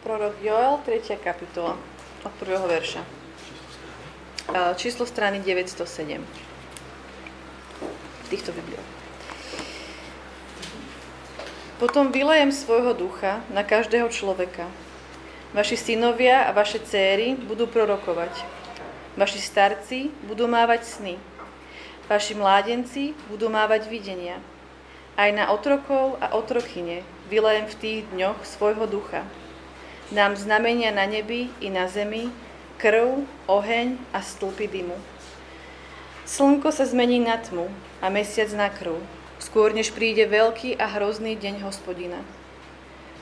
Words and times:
Prorok 0.00 0.32
Joel, 0.40 0.80
3. 0.88 1.20
kapitola, 1.20 1.76
od 2.24 2.32
prvého 2.40 2.64
verša. 2.64 3.04
E, 3.04 3.08
číslo 4.80 5.04
strany 5.04 5.44
907 5.44 6.24
v 8.24 8.26
týchto 8.32 8.48
bibliách. 8.56 8.90
Potom 11.76 12.08
vylejem 12.08 12.48
svojho 12.48 12.96
ducha 12.96 13.44
na 13.52 13.60
každého 13.60 14.08
človeka. 14.08 14.72
Vaši 15.52 15.76
synovia 15.76 16.48
a 16.48 16.56
vaše 16.56 16.80
céry 16.80 17.36
budú 17.36 17.68
prorokovať. 17.68 18.32
Vaši 19.20 19.36
starci 19.36 20.08
budú 20.24 20.48
mávať 20.48 20.96
sny. 20.96 21.20
Vaši 22.08 22.32
mládenci 22.40 23.12
budú 23.28 23.52
mávať 23.52 23.84
videnia. 23.92 24.40
Aj 25.20 25.28
na 25.28 25.52
otrokov 25.52 26.16
a 26.24 26.32
otrokyne 26.32 27.04
vylejem 27.28 27.68
v 27.68 27.76
tých 27.76 28.00
dňoch 28.16 28.48
svojho 28.48 28.88
ducha 28.88 29.28
Dám 30.10 30.34
znamenia 30.34 30.90
na 30.90 31.06
nebi 31.06 31.54
i 31.62 31.70
na 31.70 31.86
zemi, 31.86 32.34
krv, 32.82 33.22
oheň 33.46 33.94
a 34.10 34.18
stĺpy 34.18 34.66
dymu. 34.66 34.98
Slnko 36.26 36.74
sa 36.74 36.82
zmení 36.82 37.22
na 37.22 37.38
tmu 37.38 37.70
a 38.02 38.10
mesiac 38.10 38.50
na 38.58 38.66
krv, 38.74 38.98
skôr 39.38 39.70
než 39.70 39.94
príde 39.94 40.26
veľký 40.26 40.82
a 40.82 40.98
hrozný 40.98 41.38
deň 41.38 41.62
hospodina. 41.62 42.18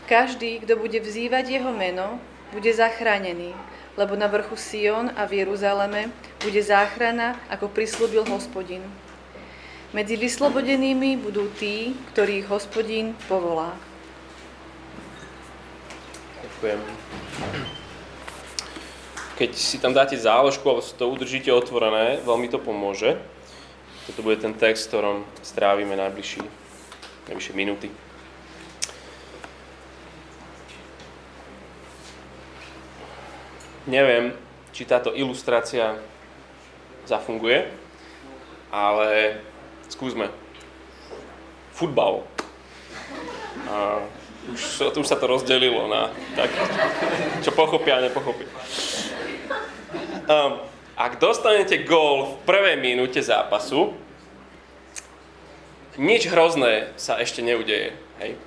Každý, 0.09 0.65
kto 0.65 0.81
bude 0.81 0.97
vzývať 1.05 1.61
jeho 1.61 1.69
meno, 1.77 2.17
bude 2.57 2.73
zachránený, 2.73 3.53
lebo 4.01 4.17
na 4.17 4.25
vrchu 4.25 4.57
Sion 4.57 5.13
a 5.13 5.29
v 5.29 5.45
Jeruzaleme 5.45 6.09
bude 6.41 6.65
záchrana, 6.65 7.37
ako 7.53 7.69
prislúbil 7.69 8.25
hospodin. 8.33 8.81
Medzi 9.93 10.17
vyslobodenými 10.17 11.21
budú 11.21 11.53
tí, 11.61 11.93
ktorých 12.17 12.49
hospodin 12.49 13.13
povolá. 13.29 13.77
Ďakujem. 16.59 16.83
Keď 19.39 19.51
si 19.55 19.79
tam 19.79 19.95
dáte 19.95 20.19
záložku 20.19 20.67
alebo 20.67 20.83
si 20.83 20.91
to 20.99 21.07
udržíte 21.07 21.55
otvorené, 21.55 22.19
veľmi 22.27 22.51
to 22.51 22.59
pomôže. 22.59 23.15
Toto 24.11 24.27
bude 24.27 24.43
ten 24.43 24.51
text, 24.59 24.91
v 24.91 24.99
ktorom 24.99 25.17
strávime 25.39 25.95
najbližší, 25.95 26.43
najbližšie 27.31 27.55
minúty. 27.55 27.95
Neviem, 33.87 34.35
či 34.75 34.83
táto 34.83 35.15
ilustrácia 35.15 35.95
zafunguje, 37.07 37.71
ale 38.75 39.39
skúsme. 39.87 40.27
Futbal. 41.71 42.27
Už, 44.53 44.93
už 44.97 45.07
sa 45.09 45.17
to 45.17 45.27
rozdelilo 45.29 45.89
na 45.89 46.13
tak, 46.37 46.51
čo 47.45 47.51
pochopia 47.53 48.01
a 48.01 48.05
nepochopia. 48.05 48.49
Um, 50.29 50.61
ak 50.99 51.23
dostanete 51.23 51.87
gól 51.87 52.27
v 52.27 52.35
prvej 52.45 52.77
minúte 52.77 53.23
zápasu, 53.23 53.95
nič 55.99 56.31
hrozné 56.31 56.95
sa 56.95 57.19
ešte 57.19 57.43
neudeje. 57.43 57.95
Hej. 58.23 58.39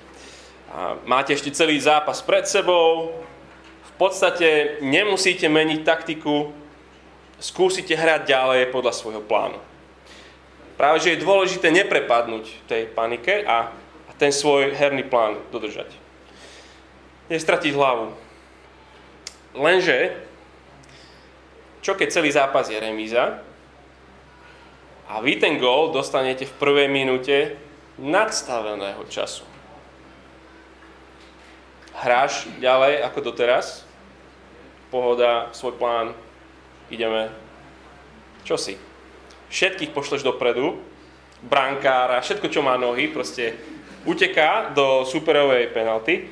A 0.72 0.96
máte 1.04 1.36
ešte 1.36 1.52
celý 1.52 1.76
zápas 1.80 2.24
pred 2.24 2.48
sebou, 2.48 3.12
v 3.84 3.94
podstate 4.00 4.80
nemusíte 4.80 5.52
meniť 5.52 5.84
taktiku, 5.84 6.52
skúsite 7.44 7.92
hrať 7.92 8.30
ďalej 8.30 8.72
podľa 8.72 8.94
svojho 8.96 9.22
plánu. 9.24 9.60
Práve, 10.80 10.98
že 11.04 11.14
je 11.14 11.24
dôležité 11.24 11.70
neprepadnúť 11.70 12.66
tej 12.66 12.90
panike 12.90 13.46
a 13.46 13.70
ten 14.22 14.30
svoj 14.30 14.78
herný 14.78 15.02
plán 15.10 15.42
dodržať. 15.50 15.90
Nestratiť 17.34 17.74
hlavu. 17.74 18.14
Lenže, 19.58 20.14
čo 21.82 21.98
keď 21.98 22.08
celý 22.14 22.30
zápas 22.30 22.70
je 22.70 22.78
remíza 22.78 23.42
a 25.10 25.18
vy 25.26 25.42
ten 25.42 25.58
gól 25.58 25.90
dostanete 25.90 26.46
v 26.46 26.54
prvej 26.62 26.86
minúte 26.86 27.58
nadstaveného 27.98 29.02
času. 29.10 29.42
Hráš 31.98 32.46
ďalej 32.62 33.02
ako 33.02 33.20
doteraz, 33.26 33.90
pohoda, 34.94 35.50
svoj 35.50 35.82
plán, 35.82 36.14
ideme. 36.94 37.34
Čo 38.46 38.54
si? 38.54 38.78
Všetkých 39.50 39.92
pošleš 39.92 40.22
dopredu, 40.22 40.78
brankára, 41.42 42.22
všetko, 42.22 42.48
čo 42.54 42.62
má 42.62 42.78
nohy, 42.78 43.10
proste 43.10 43.71
uteká 44.06 44.74
do 44.74 45.06
superovej 45.06 45.70
penalty. 45.74 46.28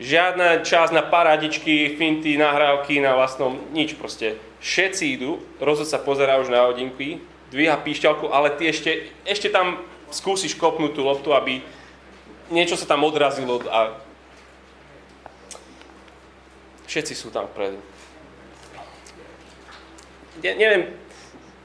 Žiadna 0.00 0.64
čas 0.64 0.88
na 0.94 1.04
paradičky, 1.04 1.96
finty, 2.00 2.40
nahrávky 2.40 3.04
na 3.04 3.12
vlastnom, 3.12 3.60
nič 3.76 3.98
proste. 3.98 4.40
Všetci 4.64 5.20
idú, 5.20 5.40
rozhod 5.60 5.88
sa 5.88 6.00
pozerá 6.00 6.40
už 6.40 6.48
na 6.48 6.64
hodinky, 6.68 7.20
dvíha 7.52 7.76
píšťalku, 7.80 8.32
ale 8.32 8.56
ty 8.56 8.68
ešte, 8.68 9.12
ešte 9.28 9.52
tam 9.52 9.84
skúsiš 10.08 10.56
kopnúť 10.56 10.92
tú 10.96 11.02
loptu, 11.04 11.32
aby 11.36 11.60
niečo 12.48 12.76
sa 12.76 12.88
tam 12.88 13.04
odrazilo 13.04 13.62
a 13.68 13.94
všetci 16.90 17.14
sú 17.14 17.30
tam 17.30 17.46
vpredu. 17.50 17.78
Ne, 20.40 20.52
neviem, 20.56 20.82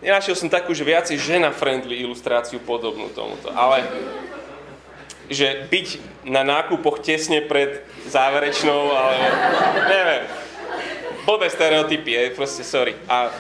nenašiel 0.04 0.36
som 0.38 0.52
takú, 0.52 0.76
že 0.76 0.86
viacej 0.86 1.18
žena-friendly 1.18 2.04
ilustráciu 2.04 2.62
podobnú 2.62 3.10
tomuto, 3.16 3.50
ale 3.56 3.88
že 5.30 5.66
byť 5.70 5.88
na 6.30 6.46
nákupoch 6.46 7.02
tesne 7.02 7.42
pred 7.42 7.82
záverečnou, 8.10 8.94
ale 8.94 9.16
neviem. 9.90 10.24
Blbé 11.26 11.50
stereotypy, 11.50 12.12
je, 12.14 12.24
proste 12.38 12.62
sorry. 12.62 12.94
A, 13.10 13.34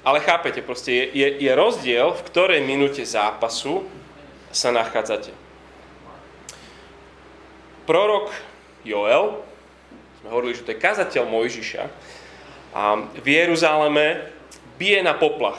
ale 0.00 0.18
chápete, 0.24 0.64
proste 0.64 0.92
je, 0.92 1.04
je, 1.12 1.28
je 1.44 1.52
rozdiel, 1.52 2.16
v 2.16 2.22
ktorej 2.32 2.60
minúte 2.64 3.04
zápasu 3.04 3.84
sa 4.48 4.72
nachádzate. 4.72 5.36
Prorok 7.84 8.32
Joel, 8.82 9.44
sme 10.22 10.28
hovorili, 10.32 10.56
že 10.56 10.64
to 10.64 10.72
je 10.72 10.80
kazateľ 10.80 11.24
Mojžiša, 11.28 11.84
a 12.76 13.08
v 13.08 13.26
Jeruzaleme 13.26 14.28
bije 14.76 15.00
na 15.00 15.16
poplach. 15.16 15.56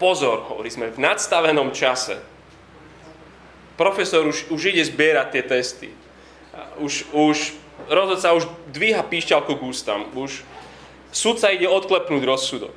Pozor, 0.00 0.48
hovorí 0.48 0.72
sme, 0.72 0.92
v 0.92 1.00
nadstavenom 1.00 1.72
čase 1.72 2.16
profesor 3.76 4.24
už, 4.24 4.48
už 4.48 4.72
ide 4.72 4.82
zbierať 4.82 5.28
tie 5.32 5.42
testy. 5.44 5.88
Už, 6.80 7.04
už 7.12 7.52
rozhodca 7.88 8.32
už 8.32 8.48
dvíha 8.72 9.04
píšťalku 9.04 9.52
k 9.56 9.62
ústam. 9.62 10.08
Už 10.16 10.42
sudca 11.12 11.52
ide 11.52 11.68
odklepnúť 11.68 12.22
rozsudok. 12.24 12.74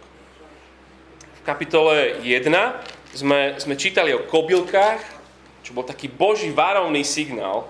V 1.39 1.41
kapitole 1.47 2.19
1 2.21 3.15
sme, 3.15 3.55
sme 3.57 3.75
čítali 3.79 4.13
o 4.13 4.27
kobylkách, 4.27 5.01
čo 5.63 5.71
bol 5.73 5.87
taký 5.87 6.11
boží 6.11 6.51
varovný 6.51 7.01
signál. 7.07 7.65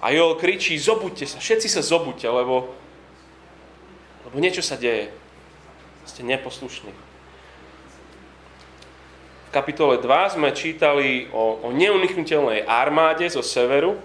A 0.00 0.14
Joel 0.14 0.40
kričí, 0.40 0.78
zobuďte 0.80 1.28
sa, 1.28 1.36
všetci 1.42 1.68
sa 1.68 1.84
zobuďte, 1.84 2.24
lebo, 2.32 2.72
lebo 4.24 4.36
niečo 4.40 4.64
sa 4.64 4.80
deje. 4.80 5.12
Ste 6.08 6.24
neposlušní 6.24 7.10
kapitole 9.50 9.98
2 9.98 10.38
sme 10.38 10.54
čítali 10.54 11.26
o, 11.34 11.58
o 11.66 11.68
neuniknutelnej 11.74 12.64
armáde 12.64 13.26
zo 13.26 13.42
severu, 13.42 13.98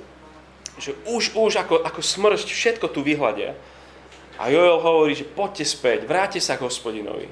že 0.81 0.97
už, 1.07 1.37
už 1.37 1.61
ako, 1.61 1.85
ako 1.85 2.01
smršť 2.01 2.47
všetko 2.51 2.85
tu 2.91 3.05
vyhľadia. 3.05 3.55
A 4.35 4.51
Joel 4.51 4.83
hovorí, 4.83 5.15
že 5.15 5.23
poďte 5.23 5.63
späť, 5.63 6.03
vráte 6.03 6.43
sa 6.43 6.59
k 6.59 6.67
hospodinovi. 6.67 7.31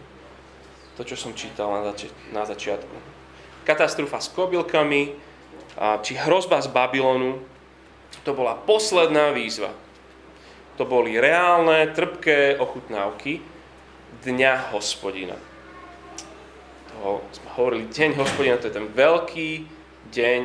To, 0.96 1.02
čo 1.04 1.20
som 1.20 1.36
čítal 1.36 1.68
na, 1.74 1.82
zači- 1.92 2.14
na 2.32 2.48
začiatku. 2.48 2.96
Katastrofa 3.68 4.24
s 4.24 4.32
kobylkami, 4.32 5.12
a, 5.76 6.00
či 6.00 6.16
hrozba 6.16 6.64
z 6.64 6.72
Babylonu, 6.72 7.44
to 8.24 8.32
bola 8.32 8.56
posledná 8.56 9.36
výzva. 9.36 9.74
To 10.80 10.88
boli 10.88 11.20
reálne, 11.20 11.92
trpké 11.92 12.62
ochutnávky 12.62 13.42
Dňa 14.24 14.72
hospodina 14.72 15.53
toho 16.94 17.26
sme 17.34 17.50
hovorili, 17.58 17.90
deň 17.90 18.16
hospodina, 18.22 18.62
to 18.62 18.70
je 18.70 18.78
ten 18.78 18.86
veľký 18.86 19.66
deň 20.14 20.42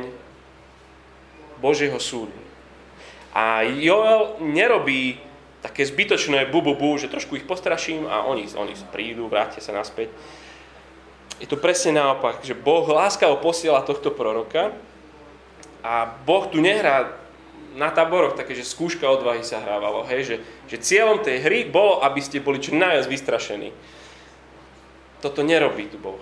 Božieho 1.61 2.01
súdu. 2.01 2.33
A 3.31 3.61
Joel 3.61 4.41
nerobí 4.41 5.21
také 5.61 5.85
zbytočné 5.85 6.49
bu, 6.49 6.65
bu, 6.65 6.73
bu 6.73 6.97
že 6.97 7.11
trošku 7.11 7.37
ich 7.37 7.45
postraším 7.45 8.09
a 8.09 8.25
oni, 8.25 8.49
oni 8.57 8.73
prídu, 8.89 9.29
vrátia 9.29 9.61
sa 9.61 9.75
naspäť. 9.75 10.09
Je 11.37 11.47
to 11.47 11.55
presne 11.55 11.95
naopak, 11.95 12.41
že 12.43 12.57
Boh 12.57 12.83
láskavo 12.89 13.39
posiela 13.39 13.85
tohto 13.85 14.11
proroka 14.11 14.75
a 15.85 16.09
Boh 16.25 16.49
tu 16.49 16.59
nehrá 16.59 17.15
na 17.77 17.93
táboroch 17.93 18.35
také, 18.35 18.57
že 18.57 18.67
skúška 18.67 19.05
odvahy 19.07 19.45
sa 19.45 19.61
hrávalo, 19.61 20.03
hej, 20.09 20.25
že, 20.25 20.35
že 20.67 20.83
cieľom 20.83 21.21
tej 21.21 21.39
hry 21.45 21.59
bolo, 21.69 22.01
aby 22.01 22.19
ste 22.19 22.43
boli 22.43 22.59
čo 22.59 22.75
najviac 22.75 23.07
vystrašení. 23.07 23.71
Toto 25.23 25.45
nerobí 25.45 25.87
tu 25.87 26.01
Boh 26.01 26.19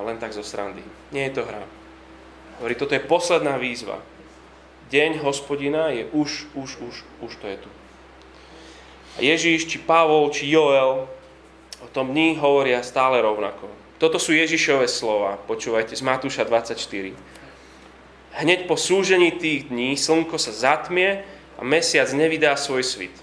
len 0.00 0.18
tak 0.18 0.32
zo 0.32 0.42
srandy. 0.42 0.82
Nie 1.12 1.30
je 1.30 1.38
to 1.38 1.46
hra. 1.46 1.62
Hovorí, 2.58 2.74
toto 2.74 2.94
je 2.94 3.02
posledná 3.02 3.58
výzva. 3.58 3.98
deň 4.90 5.26
hospodina 5.26 5.90
je 5.90 6.06
už, 6.14 6.46
už, 6.54 6.70
už, 6.78 6.94
už 7.20 7.32
to 7.42 7.46
je 7.50 7.56
tu. 7.58 7.70
A 9.14 9.18
Ježíš, 9.22 9.66
či 9.66 9.78
Pavol, 9.78 10.30
či 10.30 10.50
Joel 10.50 11.06
o 11.82 11.88
tom 11.90 12.10
dní 12.10 12.38
hovoria 12.38 12.82
stále 12.82 13.22
rovnako. 13.22 13.66
Toto 13.98 14.18
sú 14.18 14.34
Ježišové 14.34 14.90
slova, 14.90 15.38
počúvajte, 15.46 15.94
z 15.94 16.02
Matúša 16.02 16.42
24. 16.46 17.14
Hneď 18.34 18.66
po 18.66 18.74
súžení 18.74 19.30
tých 19.30 19.70
dní 19.70 19.94
slnko 19.94 20.34
sa 20.34 20.50
zatmie 20.50 21.22
a 21.54 21.62
mesiac 21.62 22.10
nevydá 22.10 22.58
svoj 22.58 22.82
svit. 22.82 23.14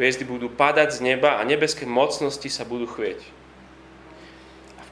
Hviezdy 0.00 0.24
budú 0.24 0.48
padať 0.48 0.98
z 0.98 1.14
neba 1.14 1.36
a 1.38 1.46
nebeské 1.46 1.84
mocnosti 1.84 2.48
sa 2.48 2.64
budú 2.64 2.88
chvieť. 2.88 3.20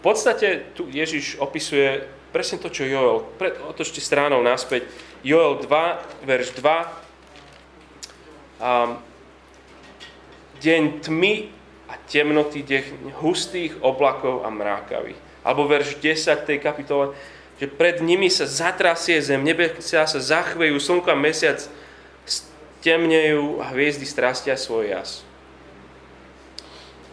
Podstate 0.02 0.74
tu 0.74 0.90
Ježiš 0.90 1.38
opisuje 1.38 2.02
presne 2.34 2.58
to, 2.58 2.66
čo 2.66 2.82
Joel. 2.82 3.22
Otočte 3.70 4.02
stránou 4.02 4.42
naspäť. 4.42 4.90
Joel 5.22 5.62
2, 5.62 6.26
verš 6.26 6.58
2. 6.58 6.90
Um, 8.62 8.98
deň 10.58 10.82
tmy 11.06 11.54
a 11.86 11.94
temnoty, 12.10 12.66
deň 12.66 13.14
hustých 13.22 13.78
oblakov 13.78 14.42
a 14.42 14.50
mrákavých. 14.50 15.18
Alebo 15.46 15.70
verš 15.70 16.02
10 16.02 16.50
tej 16.50 16.58
kapitole, 16.58 17.14
že 17.62 17.70
pred 17.70 18.02
nimi 18.02 18.26
sa 18.26 18.42
zatrasie 18.42 19.22
zem, 19.22 19.38
nebesia 19.38 20.02
sa 20.02 20.18
zachvejú, 20.18 20.82
slnko 20.82 21.14
a 21.14 21.18
mesiac 21.18 21.62
stemnejú 22.26 23.62
a 23.62 23.70
hviezdy 23.70 24.02
strastia 24.02 24.58
svoj 24.58 24.90
jas. 24.90 25.22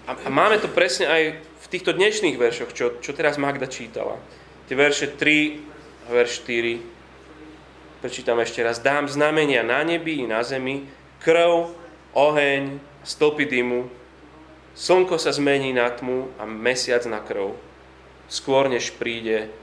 A, 0.10 0.18
a 0.26 0.30
máme 0.34 0.58
to 0.58 0.66
presne 0.66 1.06
aj 1.06 1.38
v 1.38 1.66
týchto 1.70 1.94
dnešných 1.94 2.34
veršoch, 2.34 2.74
čo, 2.74 2.98
čo 2.98 3.14
teraz 3.14 3.38
Magda 3.38 3.70
čítala. 3.70 4.18
Tie 4.66 4.74
verše 4.74 5.14
3 5.14 6.10
a 6.10 6.18
verš 6.18 6.50
4. 6.50 8.02
Prečítam 8.02 8.42
ešte 8.42 8.66
raz. 8.66 8.82
Dám 8.82 9.06
znamenia 9.06 9.62
na 9.62 9.86
nebi 9.86 10.18
i 10.18 10.26
na 10.26 10.42
zemi, 10.42 10.90
krv, 11.22 11.70
oheň, 12.18 12.82
stĺpy 13.06 13.46
dymu, 13.54 13.86
slnko 14.74 15.22
sa 15.22 15.30
zmení 15.30 15.78
na 15.78 15.94
tmu 15.94 16.34
a 16.42 16.44
mesiac 16.50 17.06
na 17.06 17.22
krv, 17.22 17.54
skôr 18.34 18.66
než 18.66 18.98
príde 18.98 19.54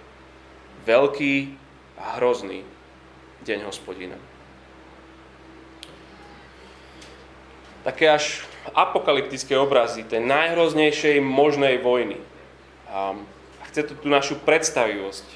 veľký 0.87 1.58
a 1.99 2.22
hrozný 2.22 2.62
deň 3.42 3.66
hospodina. 3.66 4.14
Také 7.82 8.14
až 8.14 8.46
apokalyptické 8.74 9.54
obrazy 9.54 10.02
tej 10.02 10.24
najhroznejšej 10.24 11.22
možnej 11.22 11.78
vojny. 11.78 12.18
A 12.90 13.14
chce 13.70 13.86
to 13.86 13.94
tú 13.98 14.08
našu 14.08 14.40
predstavivosť. 14.42 15.26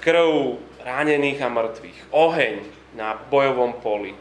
Krv 0.00 0.56
ránených 0.82 1.42
a 1.44 1.48
mŕtvych, 1.52 1.98
oheň 2.14 2.54
na 2.96 3.18
bojovom 3.28 3.76
poli, 3.76 4.16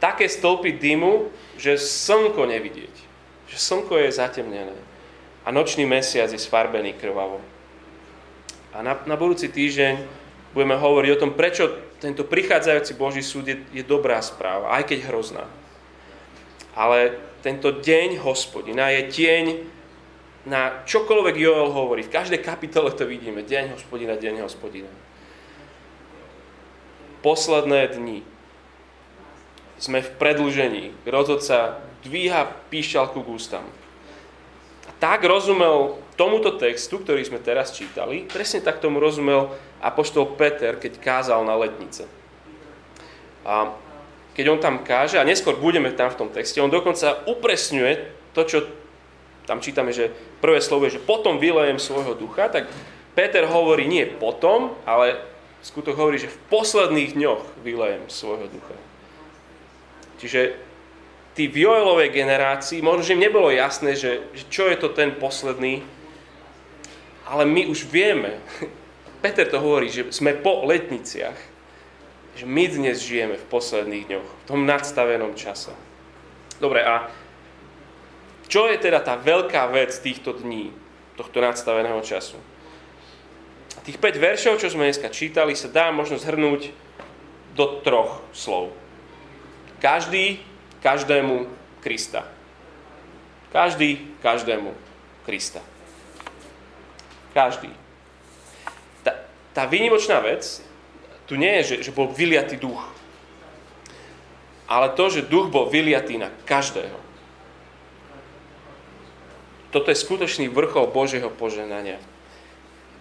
také 0.00 0.24
stĺpy 0.24 0.80
dymu, 0.80 1.28
že 1.60 1.76
slnko 1.76 2.48
nevidieť. 2.48 2.94
Že 3.52 3.56
slnko 3.60 3.94
je 4.00 4.10
zatemnené. 4.16 4.78
A 5.44 5.52
nočný 5.52 5.84
mesiac 5.84 6.32
je 6.32 6.40
sfarbený 6.40 6.96
krvavo. 6.96 7.42
A 8.72 8.80
na, 8.80 8.96
na 9.04 9.18
budúci 9.18 9.50
týždeň 9.50 10.00
budeme 10.54 10.78
hovoriť 10.78 11.10
o 11.12 11.20
tom, 11.20 11.32
prečo 11.34 11.68
tento 12.00 12.24
prichádzajúci 12.24 12.92
Boží 12.96 13.20
súd 13.20 13.50
je, 13.50 13.56
je 13.74 13.84
dobrá 13.84 14.22
správa, 14.24 14.72
aj 14.78 14.88
keď 14.88 15.10
hrozná. 15.10 15.44
Ale 16.76 17.18
tento 17.40 17.72
deň 17.82 18.20
hospodina 18.22 18.92
je 18.94 19.02
tieň 19.10 19.44
na 20.48 20.84
čokoľvek 20.88 21.36
Joel 21.36 21.68
hovorí. 21.72 22.04
V 22.06 22.14
každej 22.14 22.40
kapitole 22.40 22.92
to 22.96 23.04
vidíme. 23.04 23.44
Deň 23.44 23.76
hospodina, 23.76 24.16
deň 24.16 24.44
hospodina. 24.44 24.88
Posledné 27.20 27.92
dni 27.92 28.18
sme 29.76 30.00
v 30.00 30.10
predlžení. 30.16 30.84
Rozhodca 31.04 31.80
dvíha 32.04 32.48
píšťalku 32.72 33.20
k 33.20 33.28
ústam. 33.28 33.64
A 34.88 34.90
tak 34.96 35.24
rozumel 35.28 36.00
tomuto 36.16 36.56
textu, 36.56 37.00
ktorý 37.00 37.24
sme 37.24 37.40
teraz 37.40 37.72
čítali, 37.72 38.24
presne 38.28 38.60
tak 38.60 38.80
tomu 38.80 39.00
rozumel 39.00 39.52
apoštol 39.80 40.36
Peter, 40.36 40.76
keď 40.76 41.00
kázal 41.00 41.44
na 41.44 41.56
letnice. 41.56 42.04
A 43.44 43.72
keď 44.40 44.56
on 44.56 44.56
tam 44.56 44.80
káže, 44.80 45.20
a 45.20 45.28
neskôr 45.28 45.52
budeme 45.52 45.92
tam 45.92 46.08
v 46.08 46.16
tom 46.24 46.32
texte, 46.32 46.64
on 46.64 46.72
dokonca 46.72 47.28
upresňuje 47.28 48.08
to, 48.32 48.40
čo 48.48 48.58
tam 49.44 49.60
čítame, 49.60 49.92
že 49.92 50.08
prvé 50.40 50.64
slovo 50.64 50.88
je, 50.88 50.96
že 50.96 51.04
potom 51.04 51.36
vylejem 51.36 51.76
svojho 51.76 52.16
ducha, 52.16 52.48
tak 52.48 52.72
Peter 53.12 53.44
hovorí 53.44 53.84
nie 53.84 54.08
potom, 54.08 54.72
ale 54.88 55.20
skutok 55.60 55.92
hovorí, 55.92 56.16
že 56.16 56.32
v 56.32 56.40
posledných 56.48 57.20
dňoch 57.20 57.60
vylejem 57.60 58.08
svojho 58.08 58.48
ducha. 58.48 58.72
Čiže 60.24 60.56
tí 61.36 61.44
v 61.44 61.68
Joelovej 61.68 62.08
generácii, 62.08 62.80
možno, 62.80 63.04
že 63.04 63.20
im 63.20 63.24
nebolo 63.28 63.52
jasné, 63.52 63.92
že, 63.92 64.24
že 64.32 64.48
čo 64.48 64.72
je 64.72 64.80
to 64.80 64.88
ten 64.88 65.20
posledný, 65.20 65.84
ale 67.28 67.44
my 67.44 67.68
už 67.68 67.92
vieme, 67.92 68.40
Peter 69.20 69.44
to 69.44 69.60
hovorí, 69.60 69.92
že 69.92 70.08
sme 70.08 70.32
po 70.32 70.64
letniciach, 70.64 71.59
že 72.40 72.48
my 72.48 72.64
dnes 72.72 73.04
žijeme 73.04 73.36
v 73.36 73.48
posledných 73.52 74.08
dňoch, 74.08 74.24
v 74.24 74.44
tom 74.48 74.64
nadstavenom 74.64 75.36
čase. 75.36 75.76
Dobre, 76.56 76.80
a 76.80 77.12
čo 78.48 78.64
je 78.64 78.80
teda 78.80 79.04
tá 79.04 79.20
veľká 79.20 79.68
vec 79.68 79.92
týchto 80.00 80.32
dní, 80.32 80.72
tohto 81.20 81.44
nadstaveného 81.44 82.00
času? 82.00 82.40
Tých 83.84 84.00
5 84.00 84.16
veršov, 84.16 84.56
čo 84.56 84.72
sme 84.72 84.88
dneska 84.88 85.12
čítali, 85.12 85.52
sa 85.52 85.68
dá 85.68 85.92
možno 85.92 86.16
zhrnúť 86.16 86.72
do 87.52 87.84
troch 87.84 88.24
slov. 88.32 88.72
Každý 89.76 90.40
každému 90.80 91.44
Krista. 91.84 92.24
Každý 93.52 94.16
každému 94.24 94.72
Krista. 95.28 95.60
Každý. 97.36 97.68
Tá, 99.04 99.28
tá 99.52 99.68
výnimočná 99.68 100.24
vec 100.24 100.64
tu 101.30 101.38
nie 101.38 101.62
je, 101.62 101.78
že, 101.78 101.86
že 101.86 101.94
bol 101.94 102.10
vyliatý 102.10 102.58
duch. 102.58 102.82
Ale 104.66 104.90
to, 104.98 105.06
že 105.06 105.30
duch 105.30 105.46
bol 105.46 105.70
vyliatý 105.70 106.18
na 106.18 106.26
každého. 106.42 106.98
Toto 109.70 109.94
je 109.94 110.02
skutočný 110.02 110.50
vrchol 110.50 110.90
Božieho 110.90 111.30
poženania. 111.30 112.02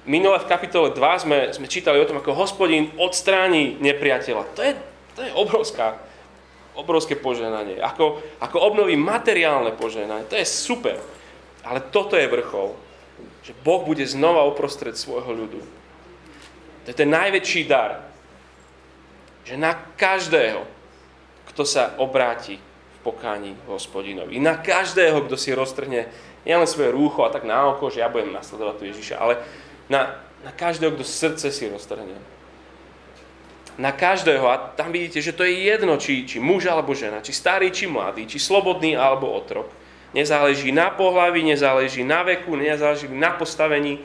Minule 0.05 0.37
v 0.37 0.45
kapitole 0.45 0.93
2 0.93 1.25
sme, 1.25 1.37
sme 1.57 1.65
čítali 1.65 1.97
o 1.97 2.05
tom, 2.05 2.21
ako 2.21 2.37
hospodín 2.37 2.93
odstráni 3.01 3.81
nepriateľa. 3.81 4.45
To 4.53 4.61
je, 4.61 4.71
to 5.17 5.21
je 5.25 5.31
obrovská 5.33 5.97
obrovské 6.79 7.19
poženanie. 7.19 7.75
Ako, 7.83 8.23
ako 8.39 8.57
obnoví 8.63 8.95
materiálne 8.95 9.75
poženanie. 9.75 10.23
To 10.31 10.39
je 10.39 10.47
super. 10.47 10.95
Ale 11.67 11.83
toto 11.91 12.15
je 12.15 12.29
vrchol. 12.29 12.71
Že 13.43 13.51
Boh 13.67 13.83
bude 13.83 14.07
znova 14.07 14.47
uprostred 14.47 14.95
svojho 14.95 15.27
ľudu. 15.35 15.59
To 15.59 16.87
je 16.87 16.95
ten 16.95 17.11
najväčší 17.11 17.67
dar. 17.67 18.08
Že 19.49 19.57
na 19.57 19.73
každého, 19.73 20.61
kto 21.49 21.65
sa 21.65 21.97
obráti 21.97 22.61
v 22.61 22.99
pokání 23.01 23.57
hospodinovi. 23.65 24.37
Na 24.37 24.61
každého, 24.61 25.25
kto 25.25 25.33
si 25.41 25.49
roztrhne 25.57 26.05
nielen 26.45 26.69
svoje 26.69 26.93
rúcho 26.93 27.25
a 27.25 27.33
tak 27.33 27.49
na 27.49 27.65
oko, 27.73 27.89
že 27.89 28.05
ja 28.05 28.13
budem 28.13 28.29
nasledovať 28.29 28.75
tu 28.77 28.83
Ježiša, 28.93 29.17
ale 29.17 29.41
na, 29.89 30.21
na 30.45 30.53
každého, 30.53 30.93
kto 30.93 31.01
srdce 31.01 31.49
si 31.49 31.65
roztrhne 31.65 32.13
na 33.81 33.89
každého. 33.89 34.45
A 34.45 34.77
tam 34.77 34.93
vidíte, 34.93 35.17
že 35.17 35.33
to 35.33 35.41
je 35.41 35.65
jedno, 35.65 35.97
či, 35.97 36.29
či 36.29 36.37
muž 36.37 36.69
alebo 36.69 36.93
žena, 36.93 37.25
či 37.25 37.33
starý, 37.33 37.73
či 37.73 37.89
mladý, 37.89 38.29
či 38.29 38.37
slobodný 38.37 38.93
alebo 38.93 39.33
otrok. 39.33 39.73
Nezáleží 40.13 40.69
na 40.69 40.93
pohlaví, 40.93 41.41
nezáleží 41.41 42.05
na 42.05 42.21
veku, 42.21 42.53
nezáleží 42.53 43.09
na 43.09 43.33
postavení. 43.33 43.97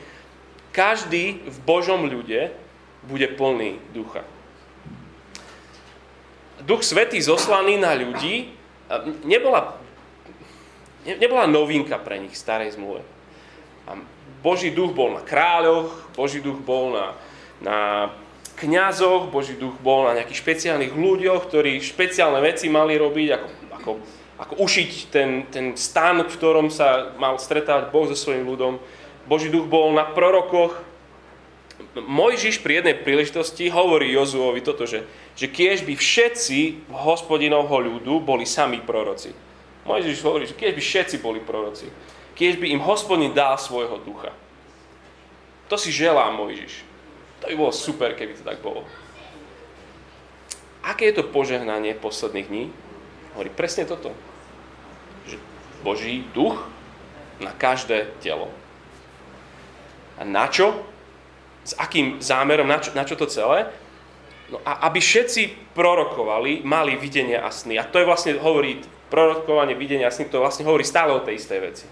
Každý 0.73 1.45
v 1.45 1.57
Božom 1.61 2.09
ľude 2.09 2.49
bude 3.05 3.29
plný 3.37 3.77
ducha. 3.93 4.25
Duch 6.65 6.81
Svetý 6.81 7.21
zoslaný 7.21 7.77
na 7.77 7.93
ľudí 7.93 8.49
nebola, 9.25 9.77
nebola 11.05 11.45
novinka 11.45 11.97
pre 12.01 12.17
nich 12.17 12.33
v 12.33 12.41
starej 12.41 12.73
zmluve. 12.73 13.05
Boží 14.41 14.69
duch 14.69 14.93
bol 14.93 15.13
na 15.17 15.21
kráľoch, 15.25 16.13
Boží 16.13 16.41
duch 16.41 16.61
bol 16.61 16.93
na, 16.93 17.05
na 17.61 17.77
kňazoch, 18.57 19.29
Boží 19.33 19.57
duch 19.57 19.73
bol 19.81 20.05
na 20.05 20.21
nejakých 20.21 20.41
špeciálnych 20.41 20.93
ľuďoch, 20.93 21.49
ktorí 21.49 21.81
špeciálne 21.81 22.41
veci 22.41 22.69
mali 22.69 22.97
robiť, 22.97 23.29
ako, 23.33 23.47
ako, 23.73 23.91
ako 24.41 24.53
ušiť 24.61 24.91
ten, 25.09 25.29
ten 25.49 25.73
stan, 25.73 26.21
v 26.21 26.29
ktorom 26.29 26.69
sa 26.69 27.13
mal 27.17 27.37
stretávať 27.41 27.89
Boh 27.89 28.05
so 28.09 28.17
svojím 28.17 28.45
ľudom. 28.45 28.77
Boží 29.25 29.49
duch 29.49 29.65
bol 29.65 29.93
na 29.93 30.05
prorokoch. 30.05 30.77
Mojžiš 31.95 32.59
pri 32.59 32.83
jednej 32.83 32.95
príležitosti 32.99 33.71
hovorí 33.71 34.11
Jozuovi 34.11 34.59
toto, 34.59 34.83
že, 34.83 35.07
že 35.39 35.47
kiež 35.47 35.87
by 35.87 35.95
všetci 35.95 36.91
hospodinovho 36.91 37.79
ľudu 37.79 38.19
boli 38.19 38.43
sami 38.43 38.83
proroci. 38.83 39.31
Mojžiš 39.87 40.19
hovorí, 40.19 40.43
že 40.43 40.59
kiež 40.59 40.75
by 40.75 40.83
všetci 40.83 41.15
boli 41.23 41.39
proroci. 41.39 41.87
Kiež 42.35 42.59
by 42.59 42.67
im 42.67 42.83
hospodin 42.83 43.31
dal 43.31 43.55
svojho 43.55 43.95
ducha. 44.03 44.35
To 45.71 45.79
si 45.79 45.87
želá 45.87 46.27
Mojžiš. 46.35 46.83
To 47.39 47.47
by 47.47 47.55
bolo 47.55 47.71
super, 47.71 48.11
keby 48.11 48.35
to 48.35 48.43
tak 48.43 48.59
bolo. 48.59 48.83
aké 50.83 51.09
je 51.09 51.23
to 51.23 51.31
požehnanie 51.31 51.95
posledných 51.95 52.47
dní? 52.51 52.65
Hovorí 53.33 53.49
presne 53.55 53.87
toto. 53.87 54.11
Že 55.31 55.39
Boží 55.79 56.27
duch 56.35 56.59
na 57.39 57.55
každé 57.55 58.11
telo. 58.19 58.51
A 60.19 60.27
na 60.27 60.51
čo? 60.51 60.75
S 61.65 61.73
akým 61.75 62.21
zámerom? 62.21 62.69
Na 62.69 62.77
čo, 62.77 62.93
na 62.93 63.01
čo 63.01 63.17
to 63.17 63.25
celé? 63.25 63.73
No 64.53 64.61
a 64.61 64.85
aby 64.85 65.01
všetci 65.01 65.73
prorokovali, 65.73 66.61
mali 66.61 66.93
videnie 66.93 67.35
a 67.35 67.49
sny. 67.49 67.81
A 67.81 67.83
to 67.89 67.97
je 67.97 68.05
vlastne, 68.05 68.37
hovorí, 68.37 68.85
prorokovanie, 69.09 69.73
videnia 69.73 70.07
a 70.09 70.13
sny, 70.13 70.29
to 70.29 70.41
vlastne 70.41 70.65
hovorí 70.69 70.85
stále 70.85 71.13
o 71.13 71.25
tej 71.25 71.41
istej 71.41 71.59
veci. 71.61 71.85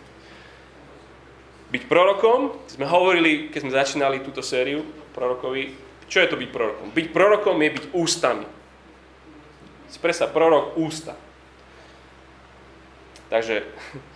Byť 1.74 1.90
prorokom, 1.90 2.54
sme 2.70 2.86
hovorili, 2.86 3.50
keď 3.50 3.60
sme 3.66 3.74
začínali 3.74 4.18
túto 4.22 4.46
sériu 4.46 4.86
prorokovi, 5.18 5.74
čo 6.06 6.22
je 6.22 6.30
to 6.30 6.38
byť 6.38 6.50
prorokom? 6.54 6.88
Byť 6.94 7.08
prorokom 7.10 7.58
je 7.58 7.70
byť 7.74 7.86
ústami. 7.98 8.46
Spre 9.90 10.14
sa 10.14 10.30
prorok 10.30 10.78
ústa. 10.78 11.18
Takže 13.34 13.66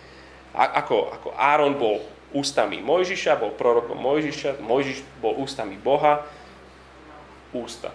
ako, 0.78 1.10
ako 1.18 1.28
Áron 1.34 1.74
bol 1.74 2.06
ústami 2.32 2.84
Mojžiša, 2.84 3.40
bol 3.40 3.52
prorokom 3.56 3.96
Mojžiša, 3.96 4.60
Mojžiš 4.60 5.00
bol 5.22 5.36
ústami 5.40 5.80
Boha, 5.80 6.28
ústa. 7.56 7.94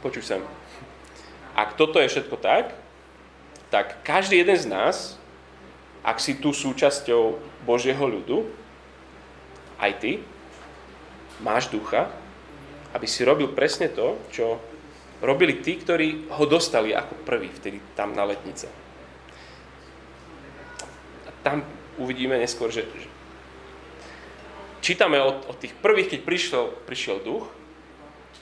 Počuj 0.00 0.24
sem. 0.24 0.40
Ak 1.52 1.74
toto 1.74 1.98
je 1.98 2.08
všetko 2.08 2.36
tak, 2.38 2.72
tak 3.68 4.00
každý 4.06 4.40
jeden 4.40 4.56
z 4.56 4.66
nás, 4.70 4.96
ak 6.00 6.22
si 6.22 6.38
tu 6.38 6.54
súčasťou 6.54 7.36
Božieho 7.68 8.00
ľudu, 8.00 8.48
aj 9.76 9.92
ty, 10.00 10.12
máš 11.44 11.68
ducha, 11.68 12.08
aby 12.96 13.04
si 13.04 13.26
robil 13.26 13.52
presne 13.52 13.92
to, 13.92 14.16
čo 14.32 14.56
robili 15.20 15.60
tí, 15.60 15.76
ktorí 15.76 16.30
ho 16.32 16.44
dostali 16.46 16.94
ako 16.94 17.26
prvý 17.26 17.50
vtedy 17.52 17.82
tam 17.92 18.14
na 18.14 18.24
letnice. 18.24 18.70
Tam 21.42 21.62
uvidíme 21.98 22.38
neskôr, 22.38 22.70
že, 22.72 22.86
že 22.86 23.08
čítame 24.80 25.20
o, 25.20 25.36
o 25.36 25.52
tých 25.52 25.76
prvých, 25.76 26.16
keď 26.16 26.20
prišiel, 26.24 26.64
prišiel 26.86 27.18
duch, 27.20 27.44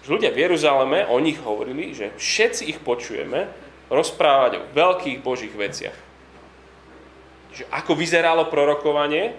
že 0.07 0.15
ľudia 0.15 0.31
v 0.31 0.47
Jeruzaleme 0.47 1.03
o 1.11 1.19
nich 1.19 1.41
hovorili, 1.43 1.91
že 1.91 2.15
všetci 2.15 2.71
ich 2.71 2.79
počujeme 2.79 3.51
rozprávať 3.91 4.63
o 4.63 4.67
veľkých 4.71 5.19
božích 5.19 5.51
veciach. 5.51 5.99
Že 7.57 7.65
ako 7.75 7.93
vyzeralo 7.99 8.47
prorokovanie? 8.47 9.35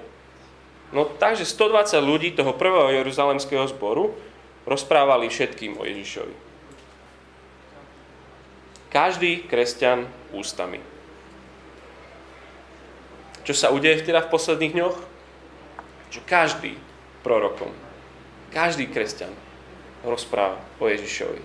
No 0.91 1.07
takže 1.07 1.47
120 1.47 1.99
ľudí 2.03 2.29
toho 2.35 2.51
prvého 2.55 2.91
jeruzalemského 2.99 3.63
zboru 3.71 4.15
rozprávali 4.67 5.31
všetkým 5.31 5.79
o 5.79 5.87
Ježišovi. 5.87 6.35
Každý 8.91 9.47
kresťan 9.47 10.07
ústami. 10.31 10.96
Čo 13.47 13.55
sa 13.55 13.71
udeje 13.71 14.03
teda 14.03 14.27
v 14.27 14.31
posledných 14.35 14.75
dňoch? 14.75 14.97
Že 16.11 16.19
každý 16.27 16.73
prorokom, 17.23 17.71
každý 18.51 18.91
kresťan 18.91 19.31
rozpráva 20.03 20.59
o 20.83 20.91
Ježišovi. 20.91 21.39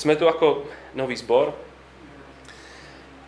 Sme 0.00 0.16
tu 0.16 0.24
ako 0.24 0.64
nový 0.96 1.20
zbor 1.20 1.52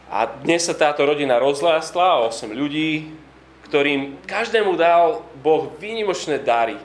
a 0.09 0.25
dnes 0.41 0.65
sa 0.65 0.73
táto 0.73 1.05
rodina 1.05 1.37
rozlástla 1.37 2.25
o 2.25 2.33
8 2.33 2.57
ľudí, 2.57 3.13
ktorým 3.69 4.17
každému 4.25 4.73
dal 4.81 5.21
Boh 5.45 5.77
výnimočné 5.77 6.41
dary. 6.41 6.81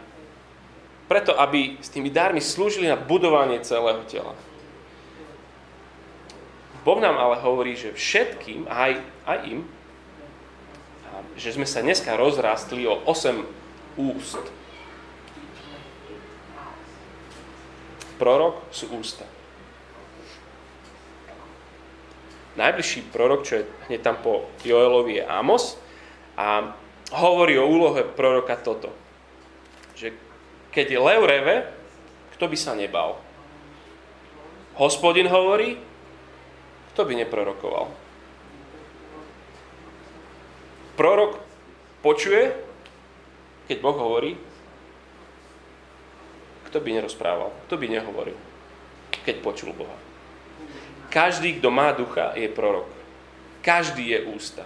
Preto, 1.08 1.32
aby 1.32 1.80
s 1.80 1.88
tými 1.88 2.12
darmi 2.12 2.44
slúžili 2.44 2.92
na 2.92 3.00
budovanie 3.00 3.64
celého 3.64 4.04
tela. 4.04 4.36
Boh 6.84 7.00
nám 7.00 7.16
ale 7.16 7.40
hovorí, 7.40 7.80
že 7.80 7.96
všetkým, 7.96 8.68
aj, 8.68 9.00
aj 9.24 9.40
im, 9.48 9.64
že 11.36 11.56
sme 11.56 11.68
sa 11.68 11.84
dneska 11.86 12.16
rozrástli 12.16 12.88
o 12.88 13.00
8 13.06 14.00
úst. 14.00 14.44
prorok 18.22 18.62
sú 18.70 18.86
ústa. 18.94 19.26
Najbližší 22.54 23.10
prorok, 23.10 23.42
čo 23.42 23.58
je 23.58 23.64
hneď 23.90 24.02
tam 24.06 24.22
po 24.22 24.46
Joelovi, 24.62 25.18
je 25.18 25.26
Amos 25.26 25.82
a 26.38 26.78
hovorí 27.18 27.58
o 27.58 27.66
úlohe 27.66 28.06
proroka 28.06 28.54
toto. 28.62 28.94
Že 29.98 30.14
keď 30.70 30.86
je 30.86 31.00
lev 31.02 31.22
reve, 31.26 31.56
kto 32.38 32.46
by 32.46 32.58
sa 32.60 32.78
nebal? 32.78 33.18
Hospodin 34.78 35.26
hovorí, 35.26 35.82
kto 36.94 37.02
by 37.10 37.26
neprorokoval? 37.26 37.90
Prorok 41.02 41.42
počuje, 42.06 42.54
keď 43.66 43.78
Boh 43.82 43.98
hovorí, 43.98 44.38
kto 46.70 46.78
by 46.78 46.94
nerozprával? 46.94 47.50
Kto 47.66 47.74
by 47.82 47.90
nehovoril? 47.90 48.38
Keď 49.26 49.42
počul 49.42 49.74
Boha. 49.74 49.98
Každý, 51.10 51.58
kto 51.58 51.74
má 51.74 51.90
ducha, 51.98 52.38
je 52.38 52.46
prorok. 52.54 52.86
Každý 53.66 54.14
je 54.14 54.30
ústa. 54.30 54.62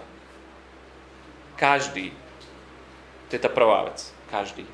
Každý. 1.56 2.12
To 2.12 3.30
je 3.32 3.40
tá 3.40 3.48
prvá 3.48 3.88
vec. 3.88 4.04
Každý. 4.28 4.68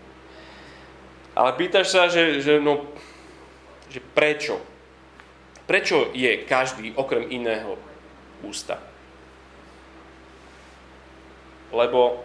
Ale 1.38 1.54
pýtaš 1.54 1.94
sa, 1.94 2.10
že, 2.10 2.42
že, 2.42 2.58
no, 2.58 2.90
že 3.86 4.02
prečo? 4.02 4.58
Prečo 5.70 6.10
je 6.10 6.42
každý 6.42 6.90
okrem 6.98 7.30
iného 7.30 7.78
ústa? 8.42 8.82
Lebo 11.72 12.20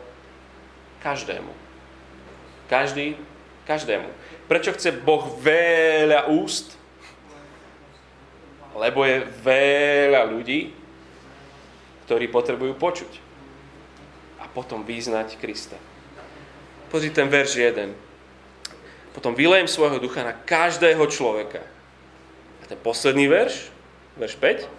každému. 0.99 1.49
Každý, 2.67 3.15
každému. 3.63 4.11
Prečo 4.47 4.75
chce 4.75 4.91
Boh 4.91 5.23
veľa 5.39 6.27
úst? 6.27 6.75
Lebo 8.75 9.07
je 9.07 9.23
veľa 9.41 10.27
ľudí, 10.27 10.75
ktorí 12.05 12.27
potrebujú 12.31 12.75
počuť 12.75 13.11
a 14.39 14.45
potom 14.51 14.85
vyznať 14.85 15.39
Krista. 15.41 15.75
Pozri 16.87 17.11
ten 17.11 17.27
verš 17.27 17.59
1. 17.59 17.91
Potom 19.11 19.33
vylejem 19.33 19.67
svojho 19.67 19.99
ducha 19.99 20.23
na 20.23 20.31
každého 20.31 21.03
človeka. 21.09 21.65
A 22.61 22.63
ten 22.69 22.79
posledný 22.79 23.27
verš, 23.27 23.67
verš 24.15 24.37
5. 24.39 24.69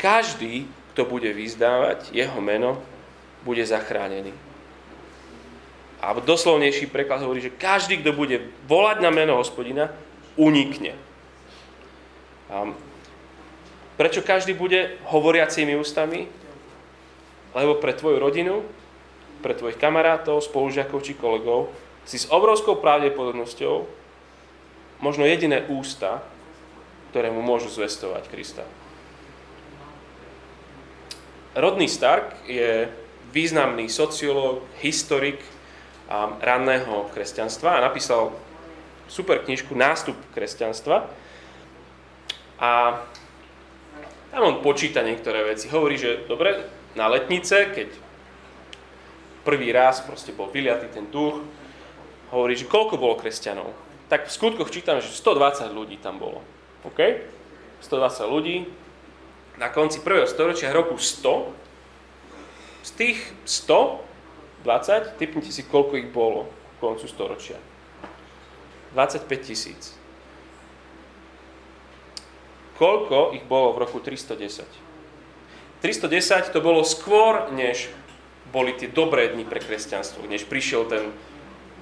Každý, 0.00 0.66
kto 0.94 1.06
bude 1.06 1.30
vyzdávať 1.30 2.10
jeho 2.10 2.40
meno, 2.42 2.82
bude 3.42 3.66
zachránený. 3.66 4.32
A 6.02 6.18
doslovnejší 6.18 6.90
preklad 6.90 7.22
hovorí, 7.22 7.38
že 7.38 7.54
každý, 7.54 8.02
kto 8.02 8.10
bude 8.10 8.50
volať 8.66 8.98
na 8.98 9.14
meno 9.14 9.38
hospodina, 9.38 9.94
unikne. 10.34 10.98
A 12.50 12.74
prečo 13.94 14.18
každý 14.18 14.58
bude 14.58 14.98
hovoriacimi 15.06 15.78
ústami? 15.78 16.26
Lebo 17.54 17.78
pre 17.78 17.94
tvoju 17.94 18.18
rodinu, 18.18 18.66
pre 19.46 19.54
tvojich 19.54 19.78
kamarátov, 19.78 20.42
spolužiakov 20.42 21.06
či 21.06 21.14
kolegov 21.14 21.70
si 22.02 22.18
s 22.18 22.26
obrovskou 22.34 22.82
pravdepodobnosťou 22.82 23.86
možno 24.98 25.22
jediné 25.22 25.62
ústa, 25.70 26.22
ktoré 27.14 27.30
mu 27.30 27.46
môžu 27.46 27.70
zvestovať 27.70 28.26
Krista. 28.26 28.64
Rodný 31.52 31.84
Stark 31.86 32.48
je 32.48 32.88
významný 33.32 33.88
sociológ, 33.88 34.62
historik, 34.84 35.40
ranného 36.40 37.08
kresťanstva 37.16 37.80
a 37.80 37.84
napísal 37.88 38.36
super 39.08 39.40
knižku 39.40 39.72
Nástup 39.72 40.16
kresťanstva. 40.36 41.08
A 42.60 43.00
tam 44.32 44.42
on 44.44 44.64
počíta 44.64 45.00
niektoré 45.00 45.44
veci. 45.44 45.72
Hovorí, 45.72 45.96
že 45.96 46.24
dobre, 46.28 46.56
na 46.92 47.08
letnice, 47.08 47.72
keď 47.72 47.88
prvý 49.44 49.72
raz 49.72 50.04
proste 50.04 50.32
bol 50.36 50.52
vyliatý 50.52 50.92
ten 50.92 51.08
duch, 51.08 51.40
hovorí, 52.32 52.56
že 52.56 52.68
koľko 52.68 53.00
bolo 53.00 53.16
kresťanov. 53.16 53.72
Tak 54.08 54.28
v 54.28 54.36
skutkoch 54.36 54.68
čítam, 54.68 55.00
že 55.00 55.08
120 55.08 55.72
ľudí 55.72 55.96
tam 56.00 56.20
bolo. 56.20 56.44
OK? 56.84 57.00
120 57.84 58.28
ľudí. 58.28 58.56
Na 59.56 59.68
konci 59.68 60.00
prvého 60.00 60.28
storočia 60.28 60.72
roku 60.72 60.96
100. 60.96 61.71
Z 62.82 62.90
tých 62.98 63.18
100 63.46 64.12
20, 64.62 65.18
typnite 65.18 65.50
si, 65.50 65.66
koľko 65.66 65.98
ich 65.98 66.08
bolo 66.10 66.46
v 66.46 66.76
koncu 66.78 67.06
storočia. 67.10 67.58
25 68.94 69.26
tisíc. 69.42 69.94
Koľko 72.78 73.34
ich 73.34 73.44
bolo 73.46 73.74
v 73.74 73.82
roku 73.82 73.98
310? 73.98 74.64
310 75.82 76.54
to 76.54 76.62
bolo 76.62 76.86
skôr, 76.86 77.50
než 77.50 77.90
boli 78.54 78.70
tie 78.78 78.86
dobré 78.86 79.34
dni 79.34 79.42
pre 79.42 79.58
kresťanstvo, 79.58 80.30
než 80.30 80.46
prišiel 80.46 80.86
ten 80.86 81.10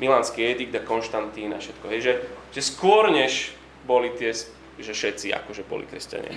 milánsky 0.00 0.40
edikt 0.40 0.72
a 0.72 0.80
Konštantín 0.80 1.52
a 1.52 1.60
všetko. 1.60 1.84
Hej, 1.92 2.00
že, 2.00 2.12
že 2.56 2.60
skôr, 2.64 3.12
než 3.12 3.52
boli 3.84 4.08
tie 4.16 4.32
že 4.80 4.96
všetci 4.96 5.36
akože 5.36 5.68
boli 5.68 5.84
kresťania. 5.84 6.32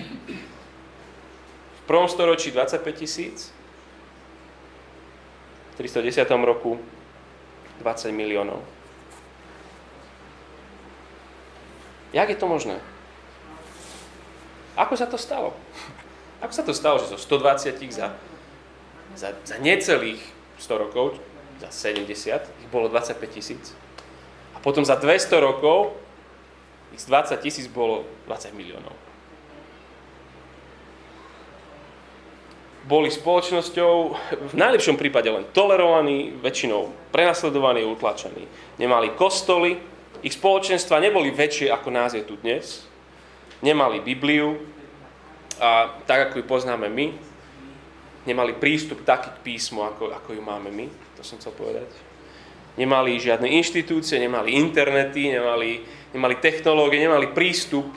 V 1.80 1.82
prvom 1.88 2.12
storočí 2.12 2.52
25 2.52 2.84
tisíc, 2.92 3.53
v 5.74 5.82
310 5.82 6.30
roku 6.46 6.78
20 7.82 8.14
miliónov. 8.14 8.62
Jak 12.14 12.30
je 12.30 12.38
to 12.38 12.46
možné? 12.46 12.78
Ako 14.78 14.94
sa 14.94 15.10
to 15.10 15.18
stalo? 15.18 15.50
Ako 16.38 16.52
sa 16.54 16.62
to 16.62 16.70
stalo, 16.70 17.02
že 17.02 17.10
zo 17.10 17.18
120 17.18 17.74
za, 17.90 18.14
za, 19.18 19.34
za 19.42 19.56
necelých 19.58 20.22
100 20.62 20.82
rokov, 20.86 21.18
za 21.58 21.70
70, 21.70 22.06
ich 22.62 22.68
bolo 22.70 22.86
25 22.86 23.18
tisíc? 23.34 23.74
A 24.54 24.62
potom 24.62 24.86
za 24.86 24.94
200 24.94 25.42
rokov 25.42 25.98
ich 26.94 27.02
z 27.02 27.10
20 27.10 27.42
tisíc 27.42 27.66
bolo 27.66 28.06
20 28.30 28.54
miliónov. 28.54 28.94
Boli 32.84 33.08
spoločnosťou 33.08 33.92
v 34.52 34.54
najlepšom 34.54 35.00
prípade 35.00 35.32
len 35.32 35.48
tolerovaní, 35.56 36.36
väčšinou 36.36 36.92
prenasledovaní 37.08 37.80
a 37.80 37.88
utlačení. 37.88 38.44
Nemali 38.76 39.16
kostoly, 39.16 39.80
ich 40.20 40.36
spoločenstva 40.36 41.00
neboli 41.00 41.32
väčšie 41.32 41.72
ako 41.72 41.88
nás 41.88 42.12
je 42.12 42.24
tu 42.24 42.36
dnes. 42.40 42.84
Nemali 43.64 44.04
Bibliu, 44.04 44.60
a 45.56 45.96
tak 46.04 46.28
ako 46.28 46.40
ju 46.40 46.44
poznáme 46.44 46.92
my. 46.92 47.06
Nemali 48.28 48.56
prístup 48.56 49.04
taký 49.04 49.32
k 49.32 49.42
písmu, 49.44 49.84
ako, 49.84 50.12
ako 50.12 50.36
ju 50.36 50.42
máme 50.44 50.68
my. 50.68 50.88
To 51.16 51.22
som 51.24 51.40
chcel 51.40 51.56
povedať. 51.56 51.88
Nemali 52.76 53.16
žiadne 53.16 53.48
inštitúcie, 53.48 54.20
nemali 54.20 54.56
internety, 54.60 55.32
nemali 55.32 55.84
nemali 56.14 56.38
technológie, 56.38 57.02
nemali 57.02 57.34
prístup. 57.34 57.90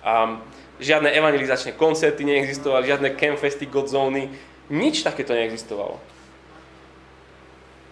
A 0.00 0.40
žiadne 0.78 1.10
evangelizačné 1.10 1.74
koncerty 1.74 2.22
neexistovali, 2.24 2.90
žiadne 2.90 3.10
campfesty, 3.18 3.66
godzóny, 3.66 4.30
nič 4.70 5.02
takéto 5.02 5.34
neexistovalo. 5.34 5.98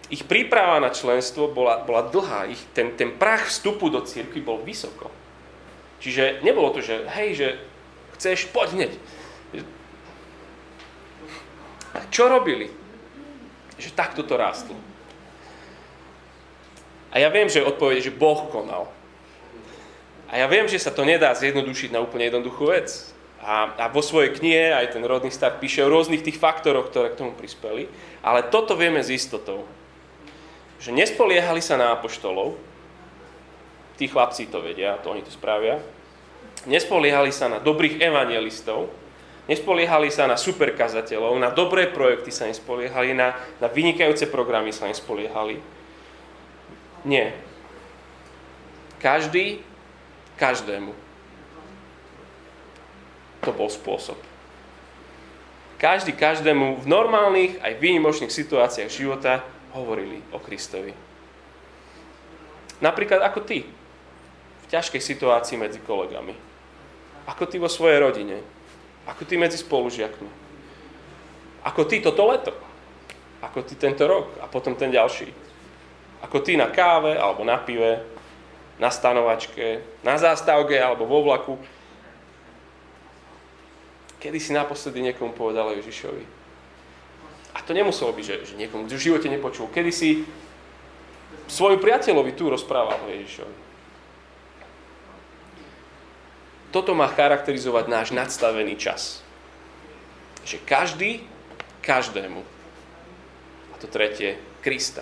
Ich 0.07 0.23
príprava 0.23 0.79
na 0.79 0.87
členstvo 0.95 1.51
bola, 1.51 1.83
bola 1.83 2.07
dlhá, 2.07 2.47
ich, 2.47 2.63
ten, 2.71 2.95
ten 2.95 3.11
prach 3.11 3.51
vstupu 3.51 3.91
do 3.91 3.99
cirkvi 4.07 4.39
bol 4.39 4.63
vysoko. 4.63 5.11
Čiže 5.99 6.39
nebolo 6.47 6.71
to, 6.71 6.79
že 6.79 7.03
hej, 7.11 7.29
že 7.35 7.47
chceš, 8.15 8.47
poď 8.55 8.67
hneď. 8.71 8.91
A 11.97 11.99
čo 12.13 12.29
robili? 12.29 12.69
Že 13.75 13.97
takto 13.97 14.21
to 14.23 14.37
rástlo. 14.37 14.77
A 17.11 17.19
ja 17.19 17.33
viem, 17.33 17.49
že 17.49 17.65
odpoveď 17.65 17.99
je, 17.99 18.07
že 18.11 18.19
Boh 18.19 18.45
konal. 18.53 18.87
A 20.27 20.43
ja 20.43 20.47
viem, 20.51 20.67
že 20.67 20.79
sa 20.79 20.91
to 20.91 21.07
nedá 21.07 21.31
zjednodušiť 21.31 21.95
na 21.95 22.03
úplne 22.03 22.27
jednoduchú 22.27 22.67
vec. 22.67 23.15
A, 23.39 23.71
a 23.79 23.85
vo 23.87 24.03
svojej 24.03 24.35
knihe 24.35 24.75
aj 24.75 24.97
ten 24.97 25.03
rodný 25.07 25.31
start 25.31 25.63
píše 25.63 25.79
o 25.85 25.91
rôznych 25.91 26.19
tých 26.19 26.35
faktoroch, 26.35 26.91
ktoré 26.91 27.15
k 27.15 27.19
tomu 27.23 27.31
prispeli. 27.31 27.87
Ale 28.19 28.43
toto 28.51 28.75
vieme 28.75 28.99
s 28.99 29.07
istotou. 29.07 29.63
Že 30.83 30.99
nespoliehali 30.99 31.63
sa 31.63 31.79
na 31.79 31.95
apoštolov, 31.95 32.59
tí 33.95 34.11
chlapci 34.11 34.51
to 34.51 34.59
vedia, 34.59 34.99
to 35.01 35.09
oni 35.09 35.23
to 35.23 35.31
spravia, 35.33 35.81
nespoliehali 36.69 37.33
sa 37.33 37.49
na 37.49 37.57
dobrých 37.57 37.97
evangelistov, 37.97 38.91
nespoliehali 39.49 40.11
sa 40.13 40.29
na 40.29 40.37
superkazateľov, 40.37 41.39
na 41.39 41.49
dobré 41.49 41.89
projekty 41.89 42.29
sa 42.29 42.45
nespoliehali, 42.45 43.15
na, 43.15 43.33
na 43.57 43.67
vynikajúce 43.71 44.29
programy 44.29 44.69
sa 44.69 44.85
nespoliehali, 44.85 45.63
nie. 47.07 47.31
Každý, 48.99 49.63
každému. 50.37 50.93
To 53.43 53.51
bol 53.53 53.69
spôsob. 53.69 54.17
Každý 55.77 56.17
každému 56.17 56.81
v 56.81 56.85
normálnych 56.89 57.61
aj 57.61 57.77
výnimočných 57.77 58.33
situáciách 58.33 58.89
života 58.89 59.45
hovorili 59.77 60.25
o 60.33 60.41
Kristovi. 60.41 60.89
Napríklad 62.81 63.21
ako 63.21 63.45
ty 63.45 63.65
v 63.65 64.65
ťažkej 64.69 65.01
situácii 65.01 65.57
medzi 65.57 65.77
kolegami. 65.81 66.33
Ako 67.29 67.45
ty 67.45 67.61
vo 67.61 67.69
svojej 67.69 68.01
rodine. 68.01 68.41
Ako 69.05 69.25
ty 69.25 69.37
medzi 69.37 69.61
spolužiakmi. 69.61 70.29
Ako 71.65 71.85
ty 71.85 72.01
toto 72.01 72.25
leto. 72.25 72.53
Ako 73.45 73.61
ty 73.61 73.77
tento 73.77 74.01
rok 74.09 74.33
a 74.41 74.49
potom 74.49 74.73
ten 74.73 74.89
ďalší. 74.89 75.29
Ako 76.25 76.41
ty 76.41 76.57
na 76.57 76.73
káve 76.73 77.13
alebo 77.13 77.45
na 77.45 77.61
pive, 77.61 78.01
na 78.77 78.93
stanovačke, 78.93 79.81
na 80.05 80.17
zástavke 80.21 80.77
alebo 80.77 81.09
vo 81.09 81.25
vlaku. 81.25 81.57
Kedy 84.17 84.37
si 84.41 84.51
naposledy 84.53 85.01
niekomu 85.01 85.33
povedal 85.33 85.73
Ježišovi? 85.77 86.23
A 87.57 87.61
to 87.65 87.73
nemuselo 87.73 88.13
byť, 88.13 88.25
že, 88.25 88.35
že 88.53 88.59
niekomu 88.59 88.85
v 88.85 88.97
živote 88.97 89.29
nepočul. 89.29 89.69
Kedy 89.73 89.91
si 89.93 90.25
svojmu 91.49 91.81
priateľovi 91.81 92.37
tu 92.37 92.49
rozprával 92.53 93.01
o 93.01 93.09
Ježišovi. 93.09 93.55
Toto 96.69 96.93
má 96.93 97.09
charakterizovať 97.09 97.85
náš 97.89 98.07
nadstavený 98.13 98.77
čas. 98.77 99.25
Že 100.45 100.57
každý, 100.67 101.11
každému. 101.81 102.43
A 103.73 103.75
to 103.79 103.87
tretie, 103.87 104.37
Krista. 104.61 105.01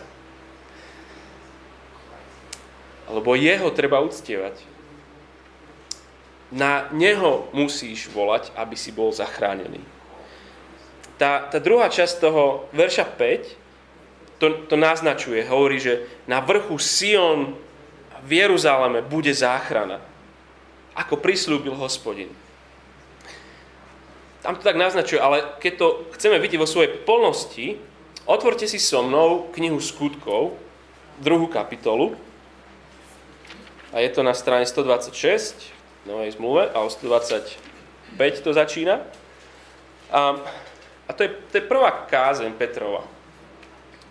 Lebo 3.09 3.37
jeho 3.37 3.69
treba 3.69 4.01
uctievať. 4.01 4.57
Na 6.53 6.89
neho 6.93 7.49
musíš 7.53 8.09
volať, 8.09 8.53
aby 8.57 8.73
si 8.77 8.93
bol 8.93 9.13
zachránený. 9.13 9.81
Tá, 11.15 11.47
tá 11.47 11.57
druhá 11.63 11.87
časť 11.87 12.19
toho 12.19 12.67
verša 12.75 13.07
5 13.07 13.65
to, 14.35 14.67
to 14.67 14.75
naznačuje, 14.75 15.47
hovorí, 15.47 15.79
že 15.79 16.03
na 16.27 16.43
vrchu 16.43 16.75
Sion 16.75 17.55
v 18.25 18.29
Jeruzaleme 18.43 18.99
bude 18.99 19.31
záchrana. 19.31 20.03
Ako 20.95 21.19
prislúbil 21.19 21.75
hospodin. 21.75 22.31
Tam 24.43 24.55
to 24.55 24.63
tak 24.63 24.77
naznačuje, 24.77 25.17
ale 25.17 25.41
keď 25.57 25.73
to 25.79 25.87
chceme 26.15 26.37
vidieť 26.37 26.59
vo 26.61 26.69
svojej 26.69 26.91
plnosti, 27.01 27.81
otvorte 28.29 28.69
si 28.69 28.77
so 28.77 29.01
mnou 29.01 29.49
knihu 29.55 29.79
skutkov, 29.81 30.53
druhú 31.17 31.47
kapitolu, 31.47 32.13
a 33.95 34.03
je 34.03 34.11
to 34.11 34.27
na 34.27 34.35
strane 34.35 34.67
126 34.67 35.71
novej 36.03 36.35
zmluve 36.35 36.67
a 36.67 36.83
o 36.83 36.91
125 36.91 38.43
to 38.43 38.51
začína. 38.51 38.99
A, 40.11 40.35
a 41.07 41.11
to, 41.15 41.23
je, 41.23 41.29
to 41.51 41.53
je 41.57 41.63
prvá 41.63 42.03
kázeň 42.11 42.51
Petrova. 42.59 43.07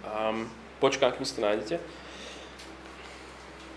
Um, 0.08 0.48
počkám, 0.80 1.12
kým 1.12 1.28
si 1.28 1.36
to 1.36 1.44
nájdete. 1.44 1.76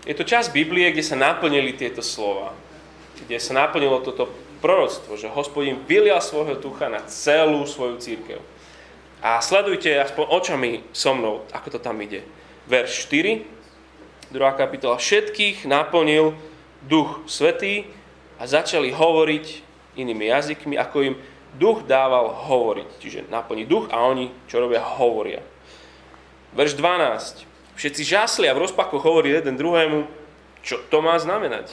Je 0.08 0.14
to 0.16 0.24
čas 0.24 0.48
Biblie, 0.48 0.88
kde 0.88 1.04
sa 1.04 1.20
naplnili 1.20 1.76
tieto 1.76 2.00
slova. 2.00 2.56
Kde 3.20 3.36
sa 3.36 3.52
naplnilo 3.68 4.00
toto 4.00 4.32
proroctvo, 4.64 5.20
že 5.20 5.28
hospodin 5.28 5.84
vylial 5.84 6.24
svojho 6.24 6.56
ducha 6.56 6.88
na 6.88 7.04
celú 7.04 7.68
svoju 7.68 8.00
církev. 8.00 8.40
A 9.20 9.44
sledujte 9.44 9.92
aspoň 9.92 10.24
očami 10.24 10.70
so 10.96 11.12
mnou, 11.12 11.44
ako 11.52 11.76
to 11.76 11.78
tam 11.78 12.00
ide. 12.00 12.24
Verš 12.64 13.12
4, 13.12 13.57
2. 14.28 14.60
kapitola, 14.60 15.00
všetkých 15.00 15.64
naplnil 15.64 16.36
duch 16.84 17.24
svetý 17.24 17.88
a 18.36 18.44
začali 18.44 18.92
hovoriť 18.92 19.64
inými 19.96 20.28
jazykmi, 20.28 20.76
ako 20.76 20.96
im 21.02 21.14
duch 21.56 21.88
dával 21.88 22.36
hovoriť. 22.46 22.88
Čiže 23.00 23.18
naplní 23.32 23.64
duch 23.64 23.88
a 23.88 24.04
oni, 24.04 24.28
čo 24.44 24.60
robia, 24.60 24.84
hovoria. 24.84 25.40
Verš 26.52 26.76
12. 26.76 27.48
Všetci 27.74 28.02
žasli 28.04 28.46
a 28.46 28.56
v 28.56 28.68
rozpakoch 28.68 29.00
hovorí 29.00 29.32
jeden 29.32 29.56
druhému, 29.56 30.04
čo 30.60 30.82
to 30.92 31.00
má 31.00 31.16
znamenať. 31.16 31.72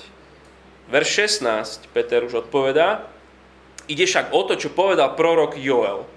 Verš 0.88 1.42
16. 1.44 1.92
Peter 1.92 2.24
už 2.24 2.48
odpovedá, 2.48 3.04
ide 3.92 4.08
však 4.08 4.32
o 4.32 4.42
to, 4.48 4.56
čo 4.56 4.72
povedal 4.72 5.18
prorok 5.18 5.60
Joel. 5.60 6.08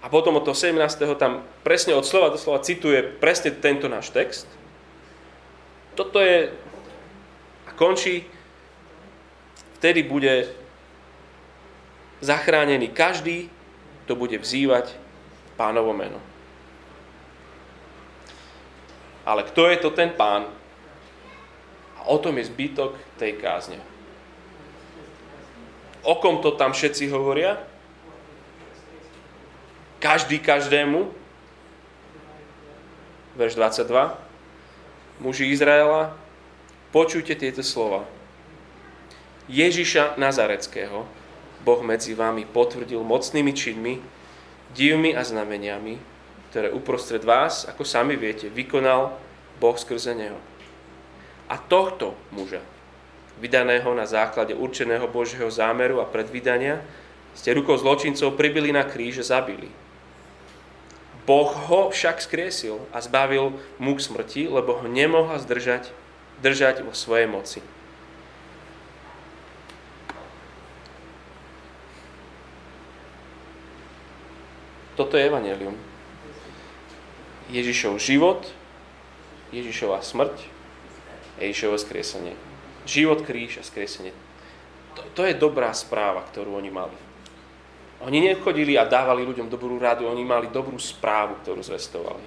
A 0.00 0.06
potom 0.06 0.38
od 0.38 0.46
toho 0.46 0.54
17. 0.54 0.78
tam 1.18 1.42
presne 1.66 1.92
od 1.98 2.06
slova 2.06 2.30
do 2.30 2.38
slova 2.38 2.62
cituje 2.62 3.02
presne 3.02 3.50
tento 3.50 3.90
náš 3.90 4.14
text 4.14 4.46
toto 5.96 6.20
je 6.20 6.52
a 7.66 7.70
končí, 7.72 8.28
vtedy 9.80 10.04
bude 10.04 10.52
zachránený 12.20 12.92
každý, 12.92 13.48
kto 14.04 14.12
bude 14.14 14.36
vzývať 14.38 14.92
pánovo 15.56 15.96
meno. 15.96 16.20
Ale 19.26 19.42
kto 19.42 19.66
je 19.72 19.78
to 19.82 19.90
ten 19.90 20.14
pán? 20.14 20.46
A 21.98 22.06
o 22.06 22.16
tom 22.22 22.38
je 22.38 22.46
zbytok 22.46 22.94
tej 23.18 23.40
kázne. 23.42 23.82
O 26.06 26.14
kom 26.22 26.38
to 26.38 26.54
tam 26.54 26.70
všetci 26.70 27.10
hovoria? 27.10 27.58
Každý 29.98 30.38
každému. 30.38 31.10
Verš 33.34 33.58
22 33.58 34.25
muži 35.20 35.48
Izraela, 35.48 36.16
počujte 36.92 37.36
tieto 37.36 37.64
slova. 37.64 38.04
Ježiša 39.46 40.18
Nazareckého, 40.18 41.06
Boh 41.62 41.80
medzi 41.82 42.14
vami 42.14 42.46
potvrdil 42.46 43.02
mocnými 43.02 43.52
činmi, 43.54 44.02
divmi 44.74 45.14
a 45.14 45.22
znameniami, 45.22 45.98
ktoré 46.50 46.70
uprostred 46.74 47.22
vás, 47.22 47.66
ako 47.66 47.86
sami 47.86 48.18
viete, 48.18 48.50
vykonal 48.50 49.14
Boh 49.62 49.76
skrze 49.78 50.14
Neho. 50.14 50.38
A 51.46 51.54
tohto 51.58 52.18
muža, 52.34 52.62
vydaného 53.38 53.92
na 53.94 54.08
základe 54.08 54.56
určeného 54.56 55.06
Božieho 55.06 55.46
zámeru 55.46 56.02
a 56.02 56.08
predvydania, 56.08 56.82
ste 57.36 57.52
rukou 57.52 57.76
zločincov 57.76 58.34
pribili 58.34 58.72
na 58.72 58.82
kríž 58.82 59.22
a 59.22 59.38
zabili. 59.38 59.68
Boh 61.26 61.50
ho 61.50 61.90
však 61.90 62.22
skriesil 62.22 62.78
a 62.94 63.02
zbavil 63.02 63.58
múk 63.82 63.98
smrti, 63.98 64.46
lebo 64.46 64.78
ho 64.78 64.86
nemohla 64.86 65.42
zdržať, 65.42 65.90
držať 66.38 66.86
vo 66.86 66.94
svojej 66.94 67.26
moci. 67.26 67.60
Toto 74.96 75.18
je 75.18 75.28
evanelium. 75.28 75.76
Ježišov 77.52 78.00
život, 78.00 78.48
Ježišova 79.52 80.00
smrť 80.00 80.46
a 81.36 81.44
Ježišovo 81.44 81.76
skriesenie. 81.76 82.34
Život, 82.88 83.26
kríž 83.26 83.60
a 83.60 83.66
skriesenie. 83.66 84.14
To, 84.96 85.02
to 85.12 85.22
je 85.28 85.36
dobrá 85.36 85.74
správa, 85.76 86.24
ktorú 86.24 86.56
oni 86.56 86.72
mali. 86.72 86.96
Oni 88.06 88.22
nechodili 88.22 88.78
a 88.78 88.86
dávali 88.86 89.26
ľuďom 89.26 89.50
dobrú 89.50 89.82
radu, 89.82 90.06
oni 90.06 90.22
mali 90.22 90.46
dobrú 90.46 90.78
správu, 90.78 91.42
ktorú 91.42 91.58
zvestovali. 91.58 92.22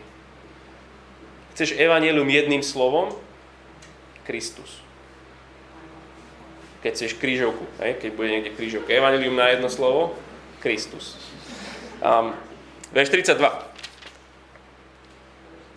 Chceš 1.56 1.80
evanelium 1.80 2.28
jedným 2.28 2.60
slovom? 2.60 3.15
Kristus. 4.28 4.84
Keď 6.84 6.92
chceš 6.96 7.12
krížovku, 7.15 7.63
hej? 7.80 7.96
keď 7.96 8.10
bude 8.12 8.30
niekde 8.30 8.52
krížovka. 8.56 8.92
Evanelium 8.92 9.39
na 9.39 9.56
jedno 9.56 9.72
slovo? 9.72 10.15
Kristus. 10.60 11.15
Um, 12.04 12.36
Verš 12.92 13.10
32. 13.15 13.39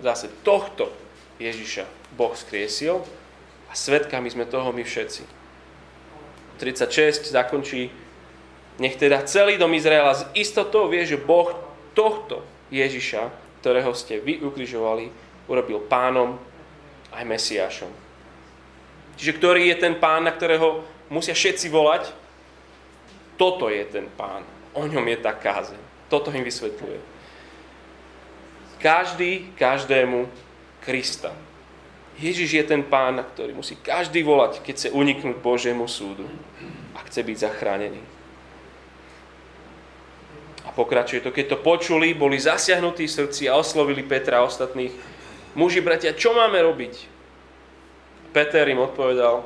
Zase 0.03 0.27
tohto 0.43 0.91
Ježiša 1.39 1.87
Boh 2.19 2.35
skriesil 2.35 3.07
a 3.71 3.73
svetkami 3.75 4.27
sme 4.33 4.51
toho 4.51 4.75
my 4.75 4.83
všetci. 4.83 5.23
36 6.59 7.31
zakončí, 7.35 7.91
nech 8.81 8.97
teda 8.97 9.25
celý 9.29 9.61
dom 9.61 9.73
Izraela 9.77 10.17
z 10.17 10.23
istotou 10.39 10.89
vie, 10.89 11.05
že 11.05 11.21
Boh 11.21 11.53
tohto 11.93 12.41
Ježiša, 12.73 13.29
ktorého 13.61 13.93
ste 13.93 14.21
vy 14.21 14.41
ukrižovali, 14.41 15.13
urobil 15.49 15.85
pánom 15.85 16.41
aj 17.13 17.25
Mesiášom. 17.29 17.93
Čiže 19.21 19.37
ktorý 19.37 19.69
je 19.69 19.77
ten 19.77 19.95
pán, 20.01 20.25
na 20.25 20.33
ktorého 20.33 20.81
musia 21.13 21.37
všetci 21.37 21.69
volať? 21.69 22.09
Toto 23.37 23.69
je 23.69 23.85
ten 23.85 24.09
pán. 24.09 24.43
O 24.73 24.89
ňom 24.89 25.05
je 25.05 25.19
tá 25.21 25.37
kázeň. 25.37 25.77
Toto 26.09 26.33
im 26.33 26.41
vysvetľuje. 26.41 27.01
Každý, 28.81 29.53
každému 29.55 30.27
Krista. 30.83 31.31
Ježiš 32.19 32.51
je 32.53 32.65
ten 32.65 32.83
pán, 32.83 33.17
na 33.17 33.25
ktorý 33.25 33.57
musí 33.57 33.79
každý 33.79 34.21
volať, 34.25 34.61
keď 34.61 34.75
chce 34.77 34.89
uniknúť 34.93 35.37
Božiemu 35.41 35.89
súdu 35.89 36.29
a 36.93 37.01
chce 37.07 37.25
byť 37.25 37.37
zachránený. 37.41 38.03
Pokračuje 40.73 41.21
to, 41.21 41.31
keď 41.35 41.57
to 41.57 41.59
počuli, 41.61 42.17
boli 42.17 42.41
zasiahnutí 42.41 43.05
srdci 43.05 43.45
a 43.49 43.61
oslovili 43.61 44.01
Petra 44.01 44.41
a 44.41 44.47
ostatných. 44.49 44.93
Muži, 45.53 45.85
bratia, 45.85 46.17
čo 46.17 46.33
máme 46.33 46.57
robiť? 46.65 47.13
Peter 48.33 48.65
im 48.65 48.81
odpovedal, 48.81 49.45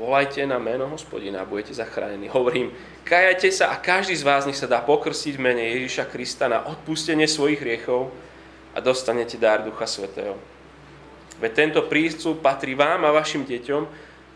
volajte 0.00 0.40
na 0.48 0.56
meno 0.56 0.88
hospodina 0.88 1.44
a 1.44 1.48
budete 1.48 1.76
zachránení. 1.76 2.32
Hovorím, 2.32 2.72
kajajte 3.04 3.48
sa 3.52 3.68
a 3.68 3.76
každý 3.76 4.16
z 4.16 4.24
vás 4.24 4.48
nech 4.48 4.56
sa 4.56 4.64
dá 4.64 4.80
pokrstiť 4.80 5.36
v 5.36 5.44
mene 5.44 5.64
Ježiša 5.76 6.08
Krista 6.08 6.48
na 6.48 6.64
odpustenie 6.64 7.28
svojich 7.28 7.60
hriechov 7.60 8.08
a 8.72 8.80
dostanete 8.80 9.36
dár 9.36 9.68
Ducha 9.68 9.84
Svetého. 9.84 10.40
Veď 11.36 11.52
tento 11.52 11.80
prístup 11.84 12.40
patrí 12.40 12.72
vám 12.72 13.04
a 13.04 13.12
vašim 13.12 13.44
deťom, 13.44 13.82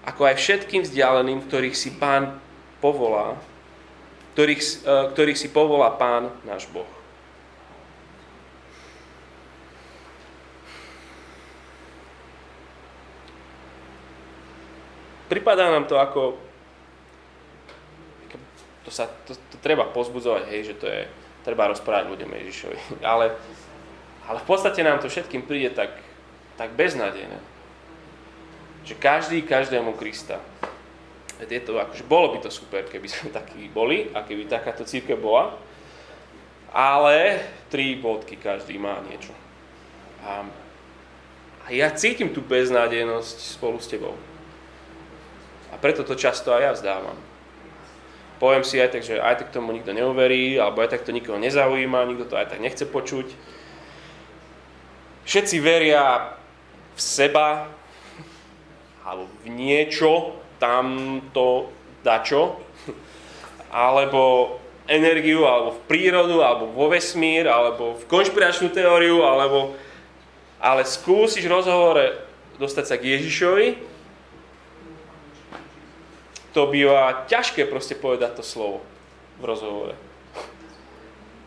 ako 0.05 0.23
aj 0.29 0.37
všetkým 0.37 0.85
vzdialeným, 0.85 1.49
ktorých 1.49 1.77
si 1.77 1.97
pán 1.97 2.37
povolá, 2.85 3.41
ktorých, 4.39 4.63
e, 4.63 5.11
ktorých 5.19 5.39
si 5.39 5.51
povolá 5.51 5.91
pán 5.99 6.31
náš 6.47 6.71
Boh. 6.71 6.87
pripadá 15.29 15.69
nám 15.71 15.85
to 15.85 16.01
ako, 16.01 16.41
to, 18.85 18.91
sa, 18.91 19.07
to, 19.29 19.37
to 19.37 19.57
treba 19.61 19.85
pozbudzovať, 19.85 20.49
hej, 20.49 20.73
že 20.73 20.75
to 20.81 20.89
je, 20.89 21.05
treba 21.45 21.69
rozprávať 21.69 22.09
ľuďom 22.09 22.33
Ježišovi. 22.33 22.79
Ale, 23.13 23.37
ale 24.29 24.45
v 24.45 24.49
podstate 24.49 24.85
nám 24.85 25.01
to 25.01 25.09
všetkým 25.09 25.41
príde 25.49 25.73
tak, 25.73 25.89
tak 26.61 26.77
beznádejné. 26.77 27.41
Že 28.85 28.95
každý 29.01 29.41
každému 29.41 29.97
Krista. 29.97 30.37
Je 31.39 31.63
to, 31.63 31.79
akože 31.79 32.03
bolo 32.03 32.35
by 32.35 32.43
to 32.43 32.51
super, 32.51 32.83
keby 32.83 33.07
sme 33.07 33.31
takí 33.31 33.71
boli 33.71 34.11
a 34.11 34.27
keby 34.27 34.51
takáto 34.51 34.83
církev 34.83 35.15
bola. 35.23 35.55
Ale 36.75 37.41
tri 37.71 37.95
bodky 37.95 38.35
každý 38.35 38.77
má 38.77 38.99
niečo. 39.07 39.31
A, 40.27 40.43
a 41.63 41.67
ja 41.71 41.95
cítim 41.95 42.35
tú 42.35 42.43
beznádejnosť 42.43 43.55
spolu 43.55 43.79
s 43.79 43.87
tebou. 43.87 44.19
A 45.71 45.79
preto 45.79 46.03
to 46.03 46.19
často 46.19 46.51
aj 46.51 46.63
ja 46.63 46.73
vzdávam. 46.75 47.19
Poviem 48.39 48.63
si 48.63 48.79
aj 48.79 48.95
tak, 48.95 49.03
že 49.03 49.19
aj 49.19 49.47
tak 49.47 49.55
tomu 49.55 49.75
nikto 49.75 49.91
neuverí, 49.91 50.59
alebo 50.59 50.83
aj 50.83 50.95
tak 50.95 51.03
to 51.07 51.15
nikoho 51.15 51.39
nezaujíma, 51.39 52.07
nikto 52.07 52.35
to 52.35 52.39
aj 52.39 52.51
tak 52.55 52.63
nechce 52.63 52.87
počuť. 52.87 53.27
Všetci 55.27 55.57
veria 55.59 56.35
v 56.95 57.01
seba, 57.03 57.71
alebo 59.03 59.27
v 59.43 59.47
niečo, 59.51 60.39
tamto 60.59 61.71
dačo, 62.05 62.59
alebo 63.75 64.55
energiu, 64.91 65.47
alebo 65.47 65.79
v 65.79 65.85
prírodu, 65.91 66.43
alebo 66.43 66.71
vo 66.71 66.87
vesmír, 66.93 67.47
alebo 67.47 67.99
v 67.99 68.05
konšpiračnú 68.07 68.71
teóriu, 68.71 69.25
alebo 69.25 69.75
ale 70.59 70.83
skúsiš 70.83 71.47
rozhovore 71.47 72.19
dostať 72.59 72.85
sa 72.85 72.97
k 72.99 73.15
Ježišovi 73.15 73.69
to 76.59 76.67
býva 76.67 77.29
ťažké 77.31 77.71
proste 77.71 77.95
povedať 77.95 78.41
to 78.41 78.43
slovo 78.43 78.83
v 79.39 79.45
rozhovore. 79.47 79.95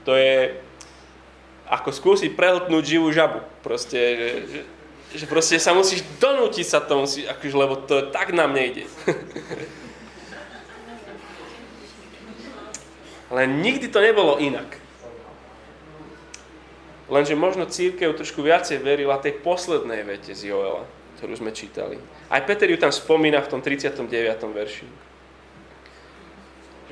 To 0.08 0.15
je 0.15 0.56
ako 1.67 1.91
skúsiť 1.91 2.32
prehltnúť 2.32 2.84
živú 2.88 3.12
žabu. 3.12 3.43
Proste, 3.60 4.00
že, 4.00 4.30
že, 4.47 4.62
že 5.12 5.26
proste 5.28 5.60
sa 5.60 5.76
musíš 5.76 6.04
donútiť 6.19 6.65
sa 6.67 6.80
tomu, 6.80 7.04
akože, 7.08 7.56
lebo 7.56 7.76
to 7.84 8.12
tak 8.12 8.32
nám 8.32 8.56
nejde. 8.56 8.88
Ale 13.32 13.47
nikdy 13.47 13.88
to 13.88 14.04
nebolo 14.04 14.39
inak. 14.43 14.80
Lenže 17.12 17.36
možno 17.36 17.67
církev 17.67 18.15
trošku 18.15 18.43
viacej 18.43 18.80
verila 18.84 19.19
tej 19.19 19.39
poslednej 19.39 20.04
vete 20.04 20.36
z 20.36 20.52
Joela 20.52 20.84
ktorú 21.21 21.38
sme 21.38 21.54
čítali. 21.54 22.02
Aj 22.34 22.41
Peter 22.41 22.65
ju 22.65 22.82
tam 22.82 22.89
spomína 22.89 23.45
v 23.45 23.50
tom 23.54 23.62
39. 23.62 24.10
verši. 24.58 24.89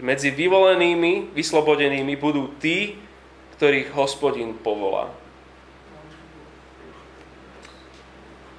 Medzi 0.05 0.29
vyvolenými, 0.29 1.33
vyslobodenými 1.33 2.13
budú 2.13 2.53
tí, 2.61 2.93
ktorých 3.57 3.89
hospodin 3.97 4.53
povolá. 4.53 5.09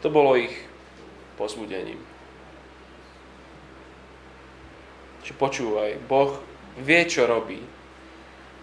To 0.01 0.09
bolo 0.09 0.37
ich 0.37 0.55
pozbudením. 1.37 2.01
Čiže 5.21 5.37
počúvaj, 5.37 6.01
Boh 6.09 6.41
vie, 6.81 7.05
čo 7.05 7.29
robí. 7.29 7.61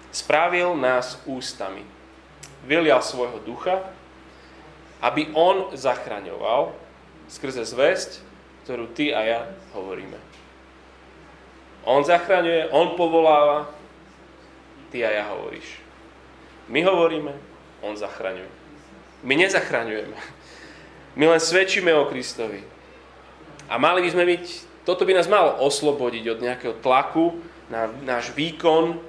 Spravil 0.09 0.73
nás 0.73 1.21
ústami. 1.29 1.85
Vylial 2.65 3.05
svojho 3.05 3.37
ducha, 3.45 3.85
aby 4.99 5.29
on 5.37 5.71
zachraňoval 5.77 6.73
skrze 7.29 7.63
zväzť, 7.69 8.25
ktorú 8.65 8.89
ty 8.91 9.13
a 9.13 9.21
ja 9.23 9.39
hovoríme. 9.77 10.17
On 11.87 12.03
zachraňuje, 12.03 12.73
on 12.73 12.99
povoláva, 12.99 13.71
ty 14.91 15.05
a 15.05 15.13
ja 15.13 15.23
hovoríš. 15.31 15.79
My 16.67 16.83
hovoríme, 16.83 17.31
on 17.79 17.95
zachraňuje. 17.95 18.49
My 19.23 19.39
nezachraňujeme. 19.39 20.17
My 21.17 21.25
len 21.25 21.41
svedčíme 21.41 21.89
o 21.97 22.05
Kristovi. 22.05 22.61
A 23.65 23.81
mali 23.81 24.05
by 24.05 24.09
sme 24.13 24.23
byť, 24.29 24.45
toto 24.85 25.01
by 25.01 25.17
nás 25.17 25.25
malo 25.25 25.57
oslobodiť 25.65 26.23
od 26.29 26.39
nejakého 26.45 26.77
tlaku 26.77 27.41
na 27.73 27.89
náš 28.05 28.31
výkon, 28.37 29.01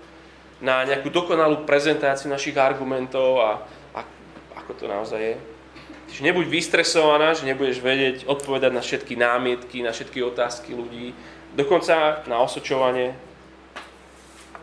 na 0.64 0.88
nejakú 0.88 1.12
dokonalú 1.12 1.68
prezentáciu 1.68 2.32
našich 2.32 2.56
argumentov 2.56 3.38
a, 3.38 3.50
a 3.92 4.00
ako 4.56 4.72
to 4.74 4.84
naozaj 4.88 5.20
je. 5.20 5.36
Čiže 6.08 6.26
nebuď 6.32 6.48
vystresovaná, 6.48 7.36
že 7.36 7.44
nebudeš 7.44 7.84
vedieť 7.84 8.24
odpovedať 8.24 8.72
na 8.72 8.80
všetky 8.80 9.14
námietky, 9.14 9.84
na 9.84 9.92
všetky 9.92 10.24
otázky 10.24 10.72
ľudí, 10.72 11.12
dokonca 11.52 12.24
na 12.24 12.40
osočovanie. 12.40 13.12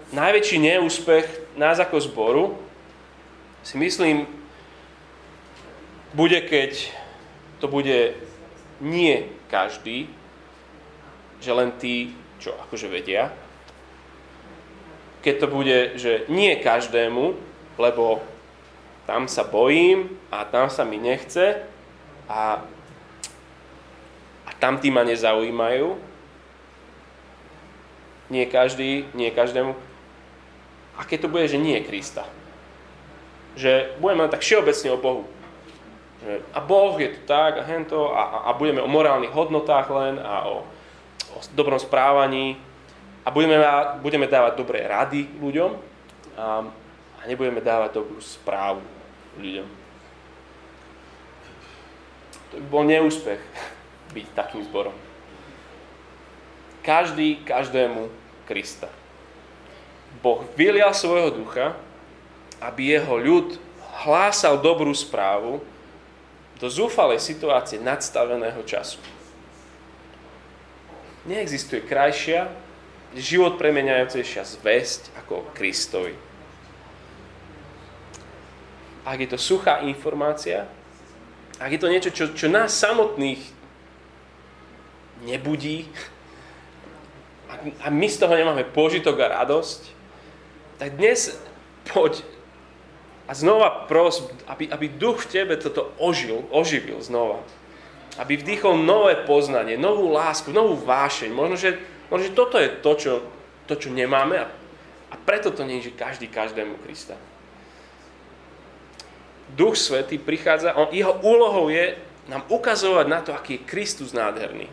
Najväčší 0.09 0.57
neúspech 0.57 1.25
nás 1.53 1.77
ako 1.77 2.01
zboru 2.01 2.45
si 3.61 3.77
myslím, 3.77 4.25
bude, 6.17 6.41
keď 6.41 7.04
to 7.59 7.67
bude 7.67 8.13
nie 8.81 9.15
každý, 9.47 10.11
že 11.39 11.51
len 11.51 11.71
tí, 11.79 12.11
čo 12.39 12.55
akože 12.67 12.87
vedia. 12.91 13.31
Keď 15.23 15.35
to 15.41 15.47
bude, 15.47 15.77
že 15.97 16.27
nie 16.29 16.53
každému, 16.59 17.33
lebo 17.79 18.21
tam 19.05 19.29
sa 19.29 19.45
bojím 19.45 20.17
a 20.33 20.45
tam 20.45 20.69
sa 20.69 20.81
mi 20.85 20.97
nechce 20.97 21.61
a, 22.25 22.65
a 24.45 24.51
tam 24.57 24.81
tí 24.81 24.89
ma 24.89 25.05
nezaujímajú. 25.05 25.97
Nie 28.33 28.49
každý, 28.49 29.05
nie 29.13 29.29
každému. 29.29 29.77
A 30.97 31.01
keď 31.05 31.27
to 31.27 31.31
bude, 31.31 31.45
že 31.45 31.61
nie 31.61 31.77
Krista. 31.85 32.25
Že 33.53 34.01
budeme 34.01 34.25
len 34.25 34.33
tak 34.33 34.41
všeobecne 34.41 34.89
o 34.95 34.97
Bohu. 34.97 35.23
Že, 36.25 36.41
a 36.57 36.59
Boh 36.65 36.97
je 36.97 37.13
tu 37.13 37.21
tak 37.29 37.61
a 37.61 37.63
hento 37.69 38.09
a, 38.09 38.49
a 38.49 38.57
budeme 38.57 38.81
o 38.81 38.89
morálnych 38.89 39.29
hodnotách 39.29 39.85
len 39.93 40.17
a 40.17 40.49
o, 40.49 40.65
o 41.31 41.39
dobrom 41.53 41.77
správaní 41.77 42.57
a 43.21 43.29
budeme, 43.29 43.61
budeme 44.01 44.25
dávať 44.25 44.57
dobré 44.57 44.89
rady 44.89 45.29
ľuďom 45.37 45.71
a, 46.33 46.65
a 47.17 47.21
nebudeme 47.29 47.61
dávať 47.61 48.01
dobrú 48.01 48.17
správu 48.17 48.81
ľuďom. 49.37 49.69
To 52.49 52.53
by 52.57 52.65
bol 52.73 52.83
neúspech 52.89 53.41
byť 54.17 54.25
takým 54.33 54.65
zborom. 54.65 54.97
Každý 56.81 57.45
každému 57.45 58.09
Krista. 58.49 58.89
Boh 60.25 60.41
vylial 60.57 60.93
svojho 60.93 61.33
ducha, 61.33 61.77
aby 62.57 62.97
jeho 62.97 63.13
ľud 63.17 63.47
hlásal 64.05 64.57
dobrú 64.57 64.93
správu 64.93 65.61
do 66.59 66.67
zúfalej 66.71 67.19
situácie 67.19 67.83
nadstaveného 67.83 68.63
času. 68.63 69.01
Neexistuje 71.25 71.83
krajšia, 71.83 72.47
život 73.15 73.55
premeniajúcejšia 73.57 74.43
zväzť 74.43 75.01
ako 75.23 75.51
Kristovi 75.55 76.15
ak 79.05 79.17
je 79.21 79.29
to 79.29 79.37
suchá 79.37 79.85
informácia, 79.85 80.65
ak 81.61 81.69
je 81.71 81.79
to 81.79 81.87
niečo, 81.93 82.09
čo, 82.09 82.25
čo 82.33 82.49
nás 82.49 82.73
samotných 82.73 83.39
nebudí, 85.23 85.85
a 87.79 87.87
my 87.87 88.07
z 88.09 88.17
toho 88.19 88.33
nemáme 88.33 88.65
požitok 88.67 89.15
a 89.21 89.41
radosť, 89.41 89.81
tak 90.81 90.97
dnes 90.97 91.37
poď 91.87 92.25
a 93.25 93.33
znova 93.33 93.89
pros, 93.89 94.29
aby, 94.45 94.69
aby 94.69 94.85
duch 94.85 95.25
v 95.25 95.41
tebe 95.41 95.57
toto 95.57 95.89
ožil, 95.97 96.45
oživil 96.53 97.01
znova. 97.01 97.41
Aby 98.21 98.37
vdýchol 98.39 98.85
nové 98.85 99.17
poznanie, 99.25 99.75
novú 99.75 100.13
lásku, 100.13 100.53
novú 100.53 100.77
vášeň. 100.77 101.33
Možno, 101.33 101.57
že, 101.57 101.81
možno, 102.07 102.23
že 102.29 102.37
toto 102.37 102.55
je 102.61 102.69
to, 102.69 102.91
čo, 102.95 103.13
to, 103.65 103.73
čo 103.75 103.89
nemáme 103.89 104.39
a, 104.39 104.47
a 105.09 105.15
preto 105.25 105.49
to 105.49 105.65
nie 105.65 105.81
je, 105.81 105.89
že 105.91 105.99
každý 105.99 106.29
každému 106.29 106.79
Krista. 106.85 107.17
Duch 109.57 109.77
Svetý 109.77 110.21
prichádza, 110.21 110.77
on, 110.77 110.93
jeho 110.93 111.17
úlohou 111.21 111.69
je 111.69 111.97
nám 112.25 112.45
ukazovať 112.49 113.05
na 113.05 113.19
to, 113.21 113.31
aký 113.33 113.61
je 113.61 113.65
Kristus 113.69 114.13
nádherný. 114.13 114.65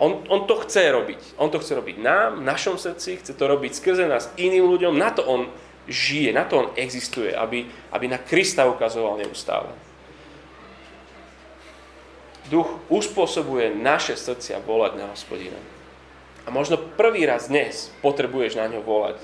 On, 0.00 0.24
on 0.32 0.48
to 0.48 0.56
chce 0.64 0.80
robiť. 0.80 1.36
On 1.36 1.52
to 1.52 1.60
chce 1.60 1.76
robiť 1.76 2.00
nám, 2.00 2.40
v 2.40 2.48
našom 2.48 2.80
srdci, 2.80 3.20
chce 3.20 3.36
to 3.36 3.44
robiť 3.44 3.76
skrze 3.76 4.08
nás 4.08 4.32
iným 4.40 4.64
ľuďom. 4.64 4.96
Na 4.96 5.12
to 5.12 5.20
on 5.28 5.52
žije, 5.88 6.32
na 6.32 6.44
to 6.44 6.66
on 6.66 6.68
existuje, 6.76 7.32
aby, 7.32 7.64
aby 7.92 8.04
na 8.08 8.18
Krista 8.18 8.68
ukazoval 8.68 9.20
neustále. 9.20 9.72
Duch 12.50 12.82
uspôsobuje 12.90 13.70
naše 13.78 14.18
srdcia 14.18 14.58
volať 14.64 14.92
na 14.98 15.06
hospodina. 15.14 15.60
A 16.44 16.50
možno 16.50 16.76
prvý 16.76 17.22
raz 17.28 17.46
dnes 17.46 17.94
potrebuješ 18.02 18.58
na 18.58 18.66
ňo 18.66 18.82
volať 18.82 19.22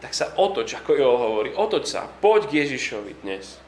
tak 0.00 0.16
sa 0.16 0.32
otoč, 0.40 0.80
ako 0.80 0.96
Joel 0.96 1.18
hovorí, 1.20 1.50
otoč 1.52 1.92
sa, 1.92 2.08
poď 2.08 2.48
k 2.48 2.52
Ježišovi 2.64 3.20
dnes. 3.20 3.60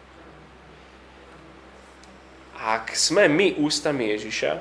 Ak 2.56 2.96
sme 2.96 3.28
my 3.28 3.60
ústami 3.60 4.08
Ježiša 4.16 4.52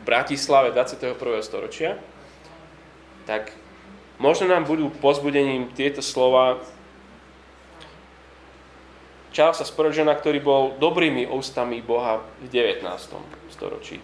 v 0.00 0.02
Bratislave 0.08 0.72
21. 0.72 1.20
storočia, 1.44 2.00
tak 3.28 3.52
možno 4.18 4.50
nám 4.50 4.64
budú 4.64 4.90
pozbudením 5.02 5.70
tieto 5.74 6.00
slova 6.00 6.62
Charlesa 9.34 9.66
Spurgeona, 9.66 10.14
ktorý 10.14 10.38
bol 10.38 10.62
dobrými 10.78 11.26
ústami 11.26 11.82
Boha 11.82 12.22
v 12.38 12.46
19. 12.54 12.86
storočí. 13.50 13.98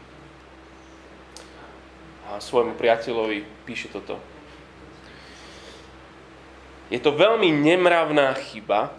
A 2.26 2.42
svojmu 2.42 2.74
priateľovi 2.74 3.46
píše 3.62 3.86
toto. 3.94 4.18
Je 6.90 6.98
to 6.98 7.14
veľmi 7.14 7.54
nemravná 7.54 8.34
chyba 8.50 8.90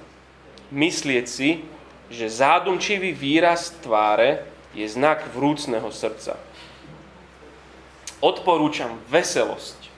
myslieť 0.71 1.26
si, 1.28 1.67
že 2.08 2.32
zádumčivý 2.32 3.12
výraz 3.12 3.76
tváre 3.84 4.47
je 4.71 4.88
znak 4.88 5.28
vrúcného 5.36 5.91
srdca. 5.91 6.39
Odporúčam 8.24 8.95
veselosť. 9.12 9.91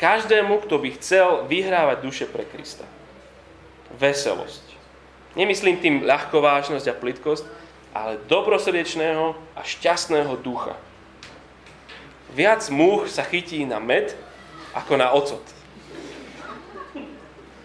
Každému, 0.00 0.64
kto 0.64 0.80
by 0.80 0.96
chcel 0.96 1.44
vyhrávať 1.44 2.00
duše 2.00 2.24
pre 2.24 2.48
Krista. 2.48 2.88
Veselosť. 4.00 4.64
Nemyslím 5.36 5.76
tým 5.76 5.96
ľahkovážnosť 6.08 6.86
a 6.88 6.96
plitkosť, 6.96 7.44
ale 7.92 8.16
dobrosrdečného 8.24 9.36
a 9.52 9.60
šťastného 9.60 10.40
ducha. 10.40 10.72
Viac 12.32 12.64
múch 12.72 13.12
sa 13.12 13.20
chytí 13.28 13.68
na 13.68 13.76
med 13.76 14.16
ako 14.72 14.96
na 14.96 15.12
ocot 15.12 15.44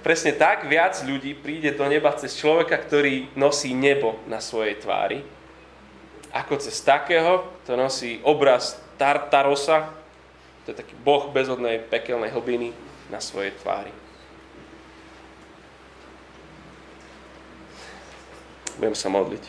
presne 0.05 0.37
tak 0.37 0.69
viac 0.69 1.01
ľudí 1.01 1.33
príde 1.33 1.73
do 1.73 1.81
neba 1.89 2.13
cez 2.13 2.37
človeka, 2.37 2.77
ktorý 2.77 3.33
nosí 3.33 3.73
nebo 3.73 4.21
na 4.29 4.37
svojej 4.37 4.77
tvári, 4.77 5.25
ako 6.29 6.61
cez 6.61 6.77
takého, 6.85 7.41
kto 7.65 7.73
nosí 7.73 8.21
obraz 8.21 8.77
Tartarosa, 9.01 9.89
to 10.65 10.73
je 10.73 10.81
taký 10.81 10.97
boh 10.97 11.29
bezodnej 11.29 11.77
pekelnej 11.77 12.33
hlbiny 12.33 12.73
na 13.13 13.21
svojej 13.21 13.53
tvári. 13.61 13.93
Budem 18.81 18.97
sa 18.97 19.07
modliť. 19.13 19.45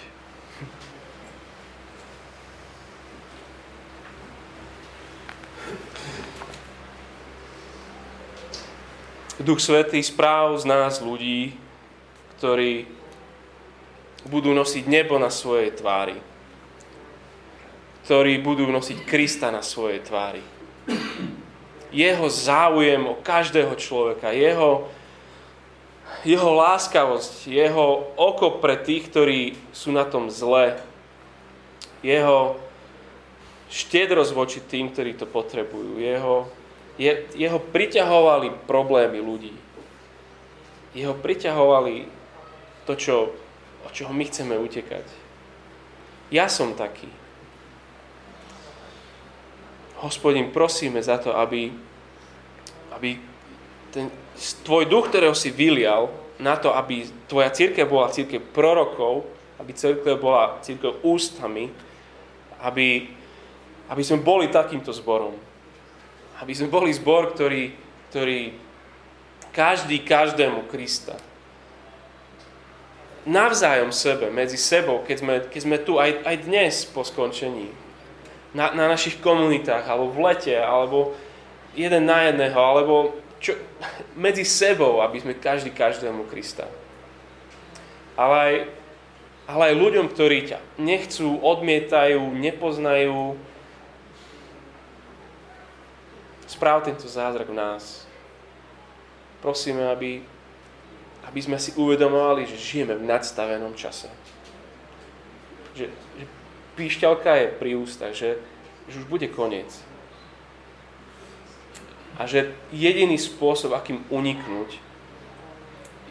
Duch 9.40 9.60
Svetý 9.60 10.04
správ 10.04 10.60
z 10.60 10.64
nás 10.68 11.00
ľudí, 11.00 11.56
ktorí 12.36 12.88
budú 14.28 14.52
nosiť 14.52 14.84
nebo 14.84 15.16
na 15.16 15.32
svojej 15.32 15.72
tvári. 15.72 16.18
Ktorí 18.04 18.38
budú 18.42 18.68
nosiť 18.68 19.06
Krista 19.06 19.48
na 19.54 19.64
svojej 19.64 20.02
tvári. 20.04 20.55
Jeho 21.90 22.26
záujem 22.28 23.06
o 23.06 23.18
každého 23.18 23.72
človeka, 23.78 24.34
jeho, 24.34 24.86
jeho 26.26 26.50
láskavosť, 26.52 27.46
jeho 27.48 28.12
oko 28.18 28.58
pre 28.60 28.76
tých, 28.76 29.08
ktorí 29.08 29.40
sú 29.70 29.94
na 29.94 30.04
tom 30.04 30.28
zle, 30.28 30.76
jeho 32.04 32.60
štedrosť 33.70 34.32
voči 34.34 34.58
tým, 34.62 34.92
ktorí 34.92 35.18
to 35.18 35.26
potrebujú, 35.26 35.98
jeho 35.98 36.46
je, 36.96 37.12
jeho 37.36 37.60
priťahovali 37.60 38.64
problémy 38.64 39.20
ľudí. 39.20 39.52
Jeho 40.96 41.12
priťahovali 41.12 42.08
to, 42.88 42.96
čo, 42.96 43.14
od 43.84 43.92
čoho 43.92 44.12
my 44.16 44.24
chceme 44.24 44.56
utekať. 44.56 45.04
Ja 46.32 46.48
som 46.48 46.72
taký. 46.72 47.08
Hospodin, 50.04 50.52
prosíme 50.52 51.00
za 51.00 51.16
to, 51.16 51.32
aby, 51.32 51.72
aby 52.92 53.16
ten 53.88 54.12
tvoj 54.64 54.84
duch, 54.84 55.08
ktorého 55.08 55.32
si 55.32 55.48
vylial, 55.48 56.12
na 56.36 56.56
to, 56.60 56.68
aby 56.76 57.08
tvoja 57.24 57.48
církev 57.48 57.88
bola 57.88 58.12
církev 58.12 58.44
prorokov, 58.52 59.24
aby 59.56 59.72
církev 59.72 60.20
bola 60.20 60.60
církev 60.60 61.00
ústami, 61.00 61.72
aby, 62.60 63.08
aby 63.88 64.02
sme 64.04 64.20
boli 64.20 64.52
takýmto 64.52 64.92
zborom. 64.92 65.32
Aby 66.36 66.52
sme 66.52 66.68
boli 66.68 66.92
zbor, 66.92 67.32
ktorý, 67.32 67.72
ktorý 68.12 68.52
každý 69.56 70.04
každému 70.04 70.68
Krista. 70.68 71.16
navzájom 73.26 73.90
sebe, 73.90 74.30
medzi 74.30 74.60
sebou, 74.60 75.02
keď 75.02 75.16
sme, 75.18 75.34
keď 75.50 75.60
sme 75.64 75.76
tu 75.82 75.98
aj, 75.98 76.22
aj 76.22 76.36
dnes 76.46 76.84
po 76.86 77.02
skončení, 77.02 77.72
na, 78.56 78.72
na 78.72 78.88
našich 78.88 79.20
komunitách, 79.20 79.84
alebo 79.84 80.08
v 80.08 80.32
lete, 80.32 80.56
alebo 80.56 81.12
jeden 81.76 82.08
na 82.08 82.24
jedného, 82.32 82.56
alebo 82.56 83.12
čo, 83.36 83.52
medzi 84.16 84.48
sebou, 84.48 85.04
aby 85.04 85.20
sme 85.20 85.36
každý 85.36 85.68
každému 85.76 86.24
Krista. 86.32 86.64
Ale 88.16 88.36
aj, 88.40 88.54
ale 89.44 89.62
aj 89.70 89.74
ľuďom, 89.76 90.06
ktorí 90.08 90.48
ťa 90.48 90.58
nechcú, 90.80 91.36
odmietajú, 91.44 92.32
nepoznajú, 92.32 93.36
správ 96.48 96.88
tento 96.88 97.04
zázrak 97.04 97.52
v 97.52 97.60
nás. 97.60 98.08
Prosíme, 99.44 99.84
aby, 99.92 100.24
aby 101.28 101.40
sme 101.44 101.60
si 101.60 101.76
uvedomovali, 101.76 102.48
že 102.48 102.56
žijeme 102.56 102.96
v 102.96 103.04
nadstavenom 103.04 103.76
čase. 103.76 104.08
Že, 105.76 105.92
že 105.92 106.24
píšťalka 106.76 107.32
je 107.40 107.56
pri 107.56 107.70
ústach, 107.74 108.12
že, 108.12 108.36
že 108.86 109.00
už 109.00 109.08
bude 109.08 109.26
koniec. 109.32 109.72
A 112.16 112.24
že 112.24 112.52
jediný 112.72 113.16
spôsob, 113.16 113.72
akým 113.76 114.04
uniknúť, 114.08 114.80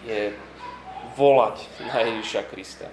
je 0.06 0.34
volať 1.18 1.66
na 1.82 1.98
Ježiša 2.06 2.42
Krista. 2.50 2.90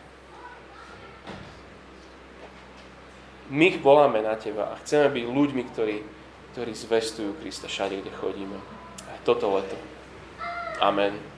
My 3.52 3.68
voláme 3.76 4.24
na 4.24 4.32
Teba 4.40 4.72
a 4.72 4.80
chceme 4.80 5.12
byť 5.12 5.24
ľuďmi, 5.28 5.62
ktorí, 5.76 5.96
ktorí 6.56 6.72
zvestujú 6.72 7.37
Krista 7.37 7.68
všade, 7.68 8.00
kde 8.00 8.12
chodíme. 8.16 8.56
Aj 9.12 9.18
toto 9.28 9.52
leto. 9.52 9.76
Amen. 10.80 11.32